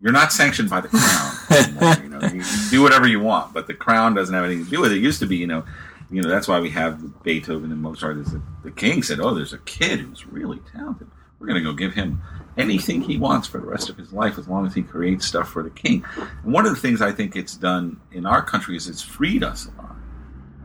[0.00, 1.36] you're not sanctioned by the crown.
[1.50, 4.64] anymore, you know, you, you do whatever you want, but the crown doesn't have anything
[4.64, 4.98] to do with it.
[4.98, 5.64] It used to be, you know,
[6.10, 8.16] you know, that's why we have Beethoven and Mozart.
[8.18, 11.08] Is that the king said, "Oh, there's a kid who's really talented.
[11.38, 12.20] We're going to go give him
[12.58, 15.48] anything he wants for the rest of his life, as long as he creates stuff
[15.48, 18.76] for the king." And one of the things I think it's done in our country
[18.76, 19.96] is it's freed us a lot.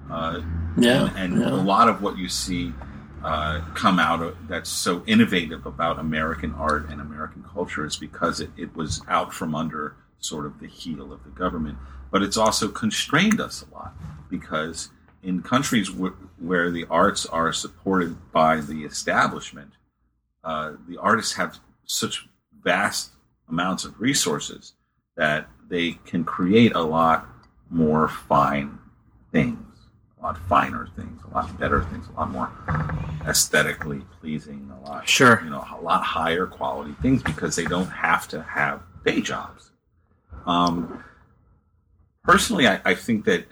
[0.10, 0.42] Uh,
[0.78, 1.50] Yeah, and, and yeah.
[1.50, 2.74] a lot of what you see
[3.24, 8.40] uh, come out of that's so innovative about American art and American culture is because
[8.40, 11.78] it, it was out from under sort of the heel of the government.
[12.12, 13.94] But it's also constrained us a lot
[14.30, 14.90] because
[15.24, 19.72] in countries w- where the arts are supported by the establishment,
[20.44, 22.28] uh, the artists have such
[22.64, 23.12] vast
[23.50, 24.74] amounts of resources
[25.18, 27.28] that they can create a lot
[27.70, 28.78] more fine
[29.32, 29.58] things
[30.26, 32.52] lot finer things, a lot better things, a lot more
[33.28, 35.40] aesthetically pleasing, a lot Sure.
[35.44, 39.72] you know, a lot higher quality things because they don't have to have day jobs.
[40.48, 41.04] Um,
[42.24, 43.46] personally, I, I think that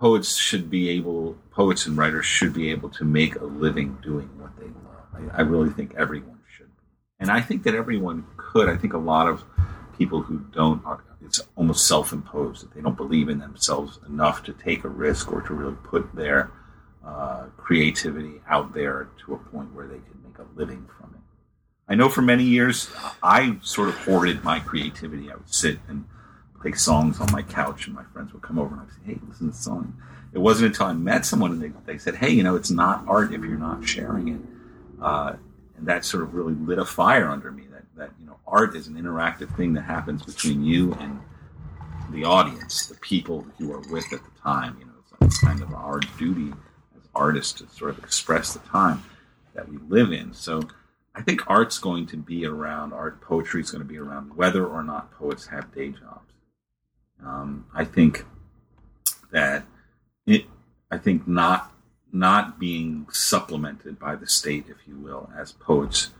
[0.00, 4.30] poets should be able, poets and writers should be able to make a living doing
[4.40, 5.30] what they love.
[5.34, 6.70] I, I really think everyone should,
[7.20, 8.70] and I think that everyone could.
[8.70, 9.44] I think a lot of
[9.98, 14.52] people who don't are it's almost self-imposed that they don't believe in themselves enough to
[14.52, 16.50] take a risk or to really put their
[17.02, 21.20] uh, creativity out there to a point where they can make a living from it.
[21.88, 22.90] I know for many years
[23.22, 25.32] I sort of hoarded my creativity.
[25.32, 26.04] I would sit and
[26.60, 29.18] play songs on my couch, and my friends would come over and I'd say, "Hey,
[29.26, 29.94] listen to the song."
[30.34, 33.04] It wasn't until I met someone and they, they said, "Hey, you know, it's not
[33.08, 34.40] art if you're not sharing it,"
[35.00, 35.36] uh,
[35.78, 37.64] and that sort of really lit a fire under me.
[38.02, 41.20] That you know, art is an interactive thing that happens between you and
[42.10, 44.76] the audience, the people you are with at the time.
[44.80, 46.52] You know, it's like kind of our duty
[46.96, 49.04] as artists to sort of express the time
[49.54, 50.34] that we live in.
[50.34, 50.62] So
[51.14, 54.66] I think art's going to be around, art poetry is going to be around, whether
[54.66, 56.32] or not poets have day jobs.
[57.24, 58.24] Um, I think
[59.30, 59.64] that
[60.26, 60.46] it,
[60.90, 61.72] I think not
[62.10, 66.10] not being supplemented by the state, if you will, as poets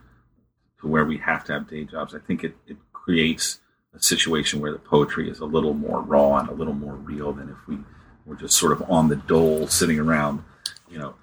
[0.83, 2.15] to where we have to have day jobs.
[2.15, 3.61] I think it, it creates
[3.95, 7.33] a situation where the poetry is a little more raw and a little more real
[7.33, 7.79] than if we
[8.27, 10.43] were just sort of on the dole, sitting around,
[10.91, 11.15] you know,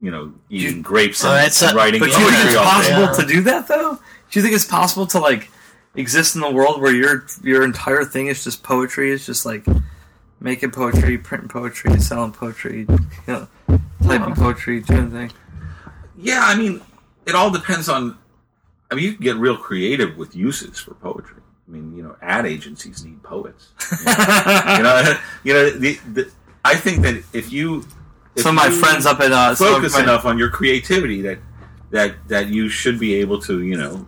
[0.00, 3.00] you know, eating grapes Oh, and, a- and writing But do you think it's possible
[3.02, 3.12] Yeah.
[3.12, 3.94] to do that though?
[4.30, 5.50] Do you think it's possible to like
[5.94, 9.10] exist in the world where your your entire thing is just poetry?
[9.12, 9.64] It's just like
[10.40, 13.48] making poetry, printing poetry, selling poetry, you know,
[14.02, 15.32] typing poetry, doing things.
[16.18, 16.82] Yeah, I mean,
[17.24, 18.18] it all depends on.
[18.90, 21.42] I mean, you can get real creative with uses for poetry.
[21.66, 23.70] I mean, you know, ad agencies need poets.
[23.90, 26.30] You know, you know, you know the, the,
[26.64, 27.84] I think that if you,
[28.36, 31.38] if Some of my friends up in uh, focus my- enough on your creativity that
[31.90, 34.06] that that you should be able to, you know,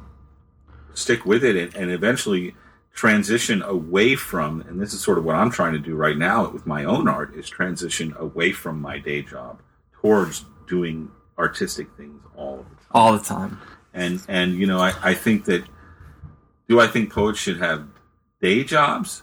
[0.94, 2.54] stick with it and, and eventually
[2.94, 4.60] transition away from.
[4.62, 7.08] And this is sort of what I'm trying to do right now with my own
[7.08, 9.60] art is transition away from my day job
[10.00, 13.60] towards doing artistic things all of the time all the time.
[13.98, 15.64] And and you know I, I think that
[16.68, 17.86] do I think poets should have
[18.40, 19.22] day jobs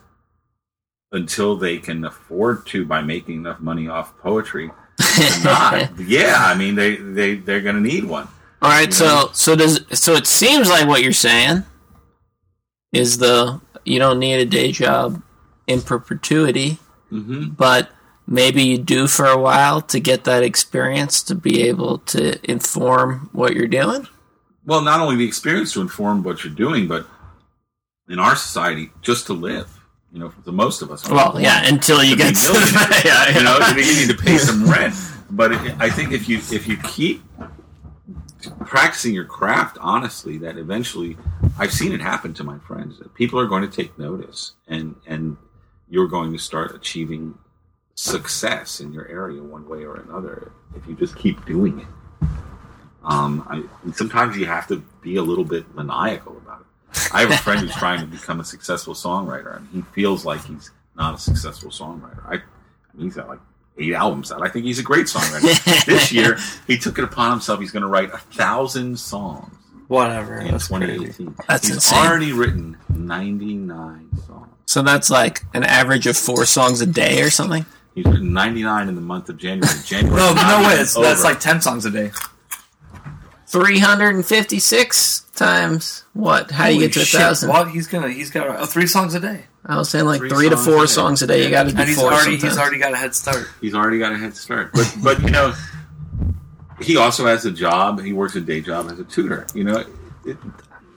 [1.12, 4.72] until they can afford to by making enough money off poetry
[5.44, 8.28] not yeah I mean they they they're gonna need one
[8.62, 11.64] All right, so so does so it seems like what you're saying
[12.92, 15.22] is the you don't need a day job
[15.68, 16.78] in perpetuity,
[17.12, 17.50] mm-hmm.
[17.50, 17.92] but
[18.28, 23.30] maybe you do for a while to get that experience to be able to inform
[23.32, 24.08] what you're doing.
[24.66, 27.08] Well not only the experience to inform what you're doing but
[28.10, 29.76] in our society just to live
[30.16, 33.04] you know for the most of us Well, yeah, until you to get to millionaires.
[33.06, 33.76] yeah, you know, yeah.
[33.76, 34.96] you need to pay some rent.
[35.30, 37.22] But it, I think if you if you keep
[38.62, 41.18] practicing your craft honestly, that eventually,
[41.60, 42.98] I've seen it happen to my friends.
[43.00, 45.36] That people are going to take notice, and and
[45.90, 47.38] you're going to start achieving
[47.96, 51.88] success in your area one way or another if you just keep doing it.
[53.06, 57.10] Um, I, sometimes you have to be a little bit maniacal about it.
[57.14, 60.44] I have a friend who's trying to become a successful songwriter, and he feels like
[60.46, 62.26] he's not a successful songwriter.
[62.26, 62.42] I, I
[62.96, 63.40] mean, he's got like
[63.78, 64.42] eight albums out.
[64.42, 65.86] I think he's a great songwriter.
[65.86, 66.38] this year,
[66.68, 67.60] he took it upon himself.
[67.60, 69.54] He's going to write a thousand songs
[69.88, 70.38] Whatever.
[70.38, 70.88] in That's crazy.
[71.14, 71.36] 2018.
[71.48, 72.08] That's he's insane.
[72.08, 74.48] already written 99 songs.
[74.66, 77.66] So that's like an average of four songs a day or something.
[77.94, 79.74] He's written 99 in the month of January.
[79.86, 80.18] January.
[80.18, 80.76] No, no way.
[80.76, 81.30] It's, that's over.
[81.30, 82.12] like ten songs a day.
[83.56, 86.52] 356 times what?
[86.52, 87.50] How do you get to a shit, thousand?
[87.50, 90.30] Well, he's gonna he's got uh, three songs a day, I was saying like Three
[90.30, 90.88] three, to songs four a day.
[90.88, 91.44] songs a day.
[91.44, 92.12] You got to do and he's four.
[92.14, 92.60] already he's sometimes.
[92.60, 93.48] already got a head start.
[93.62, 94.72] He's already got a head start.
[94.74, 95.54] But but you know,
[96.82, 98.02] he also has a job.
[98.02, 99.46] He works a day job as a tutor.
[99.54, 99.84] You know,
[100.26, 100.38] it,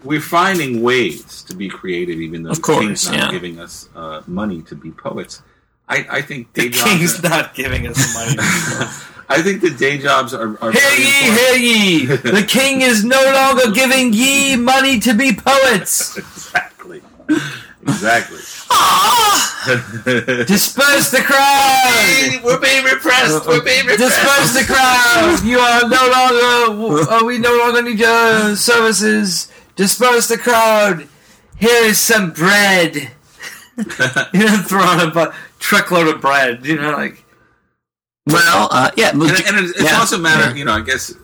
[0.04, 3.30] we're finding ways to be creative, even though Of the course, king's not yeah.
[3.30, 5.42] giving us uh, money to be poets.
[5.88, 6.90] I, I think The day jobs.
[6.90, 8.36] king's are- not giving us money.
[9.31, 10.57] I think the day jobs are.
[10.62, 12.07] are hear ye, hear ye!
[12.39, 16.16] The king is no longer giving ye money to be poets.
[16.18, 17.03] exactly.
[17.83, 18.39] Exactly.
[20.47, 22.41] Disperse the crowd.
[22.45, 23.47] We're being repressed.
[23.47, 24.16] We're being repressed.
[24.16, 25.41] Disperse the crowd!
[25.45, 26.09] You are no
[26.76, 27.11] longer.
[27.11, 29.51] Uh, we no longer need your services.
[29.76, 31.09] Disperse the crowd.
[31.59, 32.95] Here is some bread.
[33.76, 36.64] you know, throw on a bu- truckload of bread.
[36.64, 37.24] You know, like
[38.33, 40.57] well, uh, yeah, and, and it's, it's yeah, also a matter, yeah.
[40.57, 41.14] you know, I guess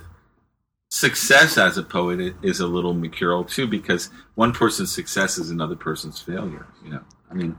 [0.89, 5.77] success as a poet is a little mercurial too, because one person's success is another
[5.77, 6.67] person's failure.
[6.85, 7.01] You know,
[7.31, 7.59] I mean,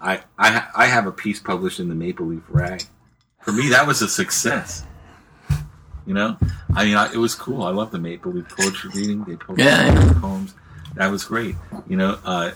[0.00, 2.82] I I I have a piece published in the Maple Leaf Rag.
[3.42, 4.84] For me, that was a success.
[6.06, 6.38] You know,
[6.74, 7.62] I mean, I, it was cool.
[7.64, 9.24] I love the Maple Leaf poetry reading.
[9.24, 10.12] They published Yeah, yeah.
[10.20, 10.54] poems.
[10.94, 11.54] That was great.
[11.86, 12.50] You know, uh,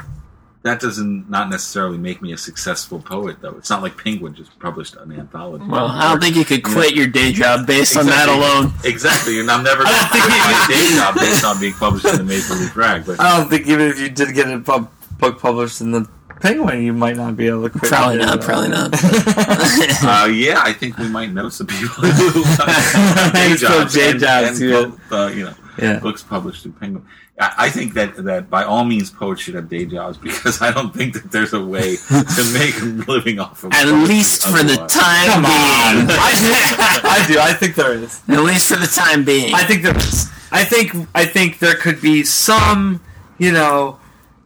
[0.62, 3.56] that doesn't not necessarily make me a successful poet, though.
[3.58, 5.64] It's not like Penguin just published an anthology.
[5.66, 8.72] well, I don't think you could quit your day job based on that alone.
[8.84, 12.16] Exactly, and I'm never going to quit my day job based on being published in
[12.16, 13.04] the Maple Leaf Rag.
[13.06, 16.08] But I don't think even if you did get a pub- book published in the
[16.40, 17.90] Penguin, you might not be able to quit.
[17.90, 18.40] Probably your not.
[18.40, 18.44] job.
[18.44, 18.94] Probably not.
[18.94, 23.94] uh, yeah, I think we might know some people who have day It's called jobs
[23.94, 24.84] day and, jobs, and yeah.
[24.84, 25.98] pub- uh, you know Yeah.
[26.00, 27.06] books published in Penguin.
[27.40, 30.70] I I think that, that by all means poets should have day jobs because I
[30.72, 34.62] don't think that there's a way to make a living off of At least for
[34.62, 35.94] the time Come on.
[36.06, 36.08] being.
[36.20, 37.08] I do.
[37.08, 37.38] I do.
[37.40, 38.20] I think there is.
[38.28, 39.54] At least for the time being.
[39.54, 40.30] I think there is.
[40.50, 43.00] I think I think there could be some,
[43.38, 43.98] you know,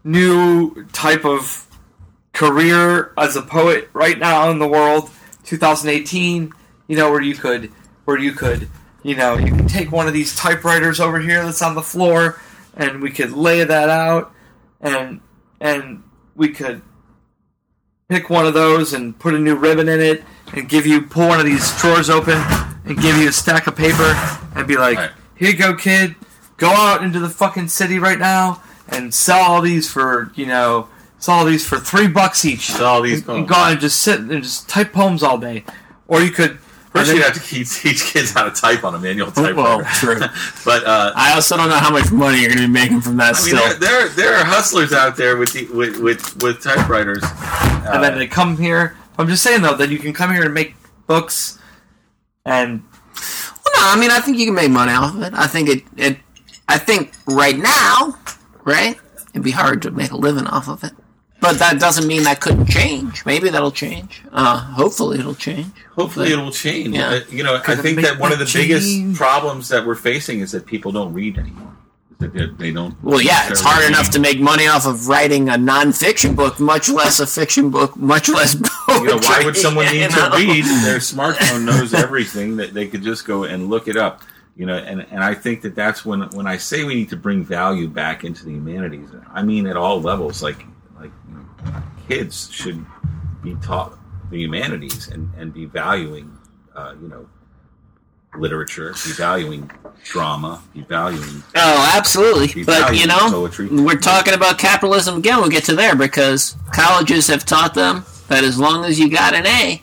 [0.05, 1.66] new type of
[2.33, 5.11] career as a poet right now in the world,
[5.45, 6.53] 2018.
[6.89, 7.72] You know, where you could,
[8.05, 8.68] where you could,
[9.07, 12.40] you know, you can take one of these typewriters over here that's on the floor,
[12.76, 14.32] and we could lay that out,
[14.80, 15.20] and
[15.61, 16.02] and
[16.34, 16.82] we could
[18.09, 21.28] pick one of those and put a new ribbon in it, and give you pull
[21.28, 22.36] one of these drawers open
[22.84, 24.12] and give you a stack of paper
[24.57, 25.11] and be like, Right.
[25.36, 26.16] "Here you go, kid.
[26.57, 30.88] Go out into the fucking city right now and sell all these for you know."
[31.18, 32.72] Sell all these for three bucks each.
[32.72, 35.38] Sell all these and, and go out and just sit and just type poems all
[35.38, 35.64] day,
[36.09, 36.59] or you could.
[36.99, 39.30] First, and you then- have to teach, teach kids how to type on a manual
[39.30, 39.55] typewriter.
[39.57, 40.18] well, true.
[40.64, 43.16] but uh, I also don't know how much money you're going to be making from
[43.18, 43.59] that I mean, still.
[43.59, 47.22] there, there there are hustlers out there with the, with, with with typewriters.
[47.22, 48.97] Uh, and then they come here.
[49.18, 50.74] I'm just saying though that you can come here and make
[51.07, 51.59] books,
[52.44, 52.82] and
[53.64, 55.32] Well, no, I mean, I think you can make money off of it.
[55.34, 56.18] I think it, it.
[56.68, 58.18] I think right now,
[58.64, 58.97] right,
[59.30, 60.92] it'd be hard to make a living off of it.
[61.47, 63.24] But that doesn't mean that couldn't change.
[63.24, 64.22] Maybe that'll change.
[64.32, 65.66] Uh, hopefully, it'll change.
[65.94, 66.94] Hopefully, But- it will change.
[66.94, 67.09] Yeah.
[67.09, 70.40] Uh, you know, I think that one of the that biggest problems that we're facing
[70.40, 71.72] is that people don't read anymore.
[72.18, 72.94] That they, they don't.
[73.03, 76.88] Well, yeah, it's hard enough to make money off of writing a nonfiction book, much
[76.88, 79.09] less a fiction book, much less poetry.
[79.09, 80.30] You know, why would someone need know?
[80.30, 80.64] to read?
[80.64, 84.22] Their smartphone knows everything that they could just go and look it up.
[84.57, 87.16] You know, and, and I think that that's when when I say we need to
[87.16, 89.11] bring value back into the humanities.
[89.30, 90.42] I mean, at all levels.
[90.42, 90.76] Like like you know,
[92.09, 92.85] kids should
[93.43, 93.99] be taught
[94.31, 96.37] the humanities and and be valuing,
[96.75, 97.29] uh, you know,
[98.37, 99.71] literature, be valuing
[100.05, 102.64] drama, be valuing Oh, absolutely.
[102.64, 103.69] But you know, poetry.
[103.69, 105.41] we're talking about capitalism again.
[105.41, 109.35] We'll get to there because colleges have taught them that as long as you got
[109.35, 109.83] an A,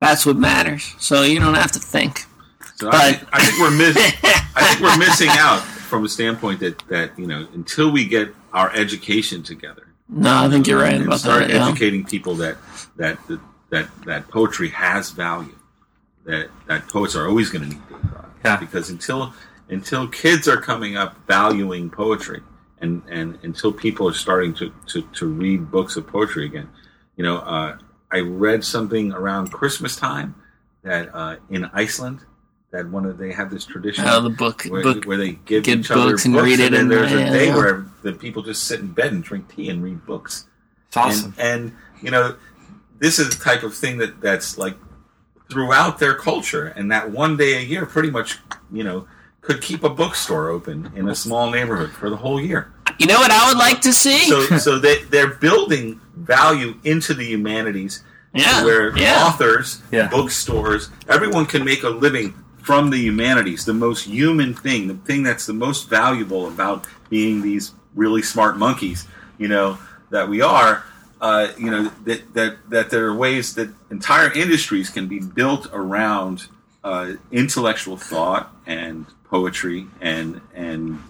[0.00, 0.94] that's what matters.
[0.98, 2.24] So you don't have to think.
[2.76, 6.60] So I, think, I think we're miss, I think we're missing out from a standpoint
[6.60, 9.85] that that you know until we get our education together.
[10.08, 11.50] No, I think you're right and about start that.
[11.50, 11.68] Yeah.
[11.68, 12.56] educating people that
[12.96, 13.40] that that
[13.70, 15.56] that, that poetry has value.
[16.24, 18.28] That that poets are always going to need day jobs.
[18.44, 18.56] Yeah.
[18.56, 19.34] Because until
[19.68, 22.40] until kids are coming up valuing poetry,
[22.80, 26.68] and and until people are starting to to, to read books of poetry again,
[27.16, 27.76] you know, uh,
[28.12, 30.36] I read something around Christmas time
[30.82, 32.20] that uh, in Iceland
[32.72, 35.04] that one of they have this tradition Oh, the book, where, book.
[35.04, 37.30] where they give give each other books and read it then and- there's a yeah,
[37.32, 37.56] day yeah.
[37.56, 40.46] where the people just sit in bed and drink tea and read books.
[40.88, 41.34] it's awesome.
[41.38, 42.36] And, and you know,
[42.98, 44.76] this is the type of thing that that's like
[45.50, 48.38] throughout their culture, and that one day a year, pretty much,
[48.72, 49.06] you know,
[49.40, 52.72] could keep a bookstore open in a small neighborhood for the whole year.
[52.98, 54.18] You know what I would like to see?
[54.28, 58.02] So, so they they're building value into the humanities,
[58.34, 59.24] yeah, where yeah.
[59.26, 60.08] authors, Yeah.
[60.08, 65.22] bookstores, everyone can make a living from the humanities, the most human thing, the thing
[65.22, 69.06] that's the most valuable about being these really smart monkeys,
[69.38, 69.78] you know,
[70.10, 70.84] that we are.
[71.20, 75.66] Uh, you know that, that that there are ways that entire industries can be built
[75.72, 76.46] around
[76.84, 81.02] uh, intellectual thought and poetry and and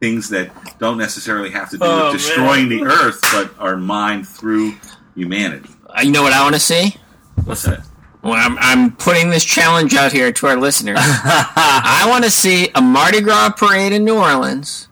[0.00, 4.28] things that don't necessarily have to do Oh, with destroying the earth, but are mined
[4.28, 4.74] through
[5.16, 5.68] humanity.
[5.88, 6.96] Uh, You know what I want to see?
[7.44, 7.84] What's that?
[8.22, 10.98] Well, I'm, I'm putting this challenge out here to our listeners.
[11.00, 14.87] I want to see a Mardi Gras parade in New Orleans.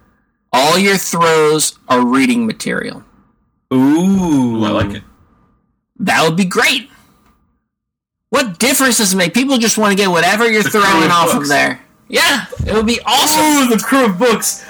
[0.57, 3.05] All your throws are reading material.
[3.73, 5.03] Ooh, Ooh, I like it.
[6.01, 6.89] That would be great.
[8.31, 9.35] What difference does it make?
[9.35, 11.45] People just want to get whatever you're The throwing of off books.
[11.45, 11.81] of there.
[12.09, 13.43] Yeah, it would be awesome.
[13.43, 14.65] Ooh, the krewe of books.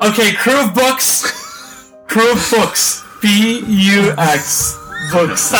[0.00, 1.92] Okay, krewe of books.
[2.06, 3.04] krewe of books.
[3.20, 4.76] B U X
[5.12, 5.52] books.
[5.52, 5.58] no,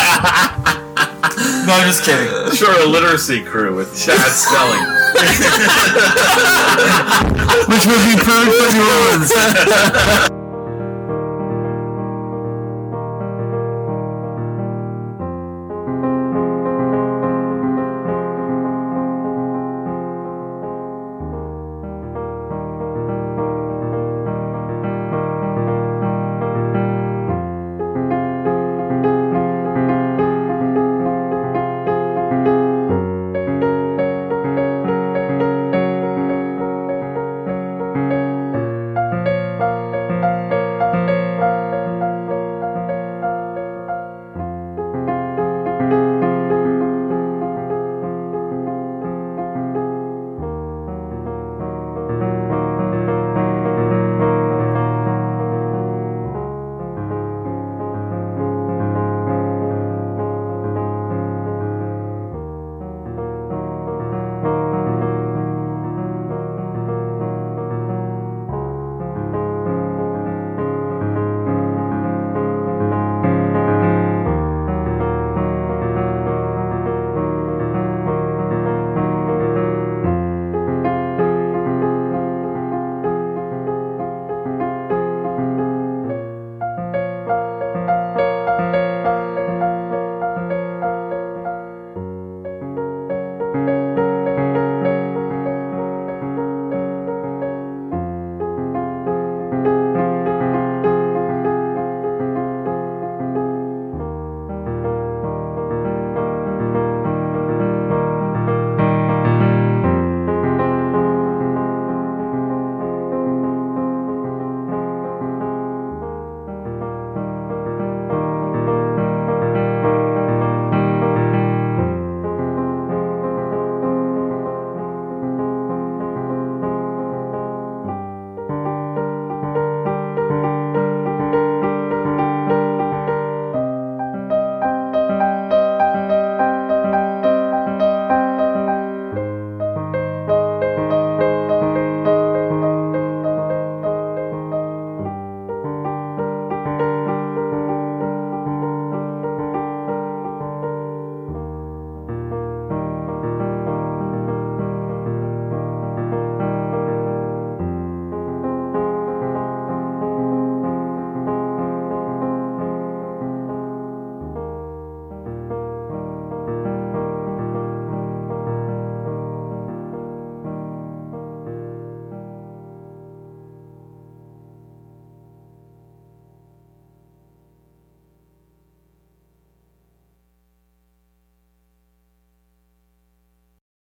[1.75, 2.55] I'm just kidding.
[2.55, 5.08] Sure, a literacy krewe with Chad spelling.
[7.69, 8.73] Which would be perfect
[9.33, 10.25] for.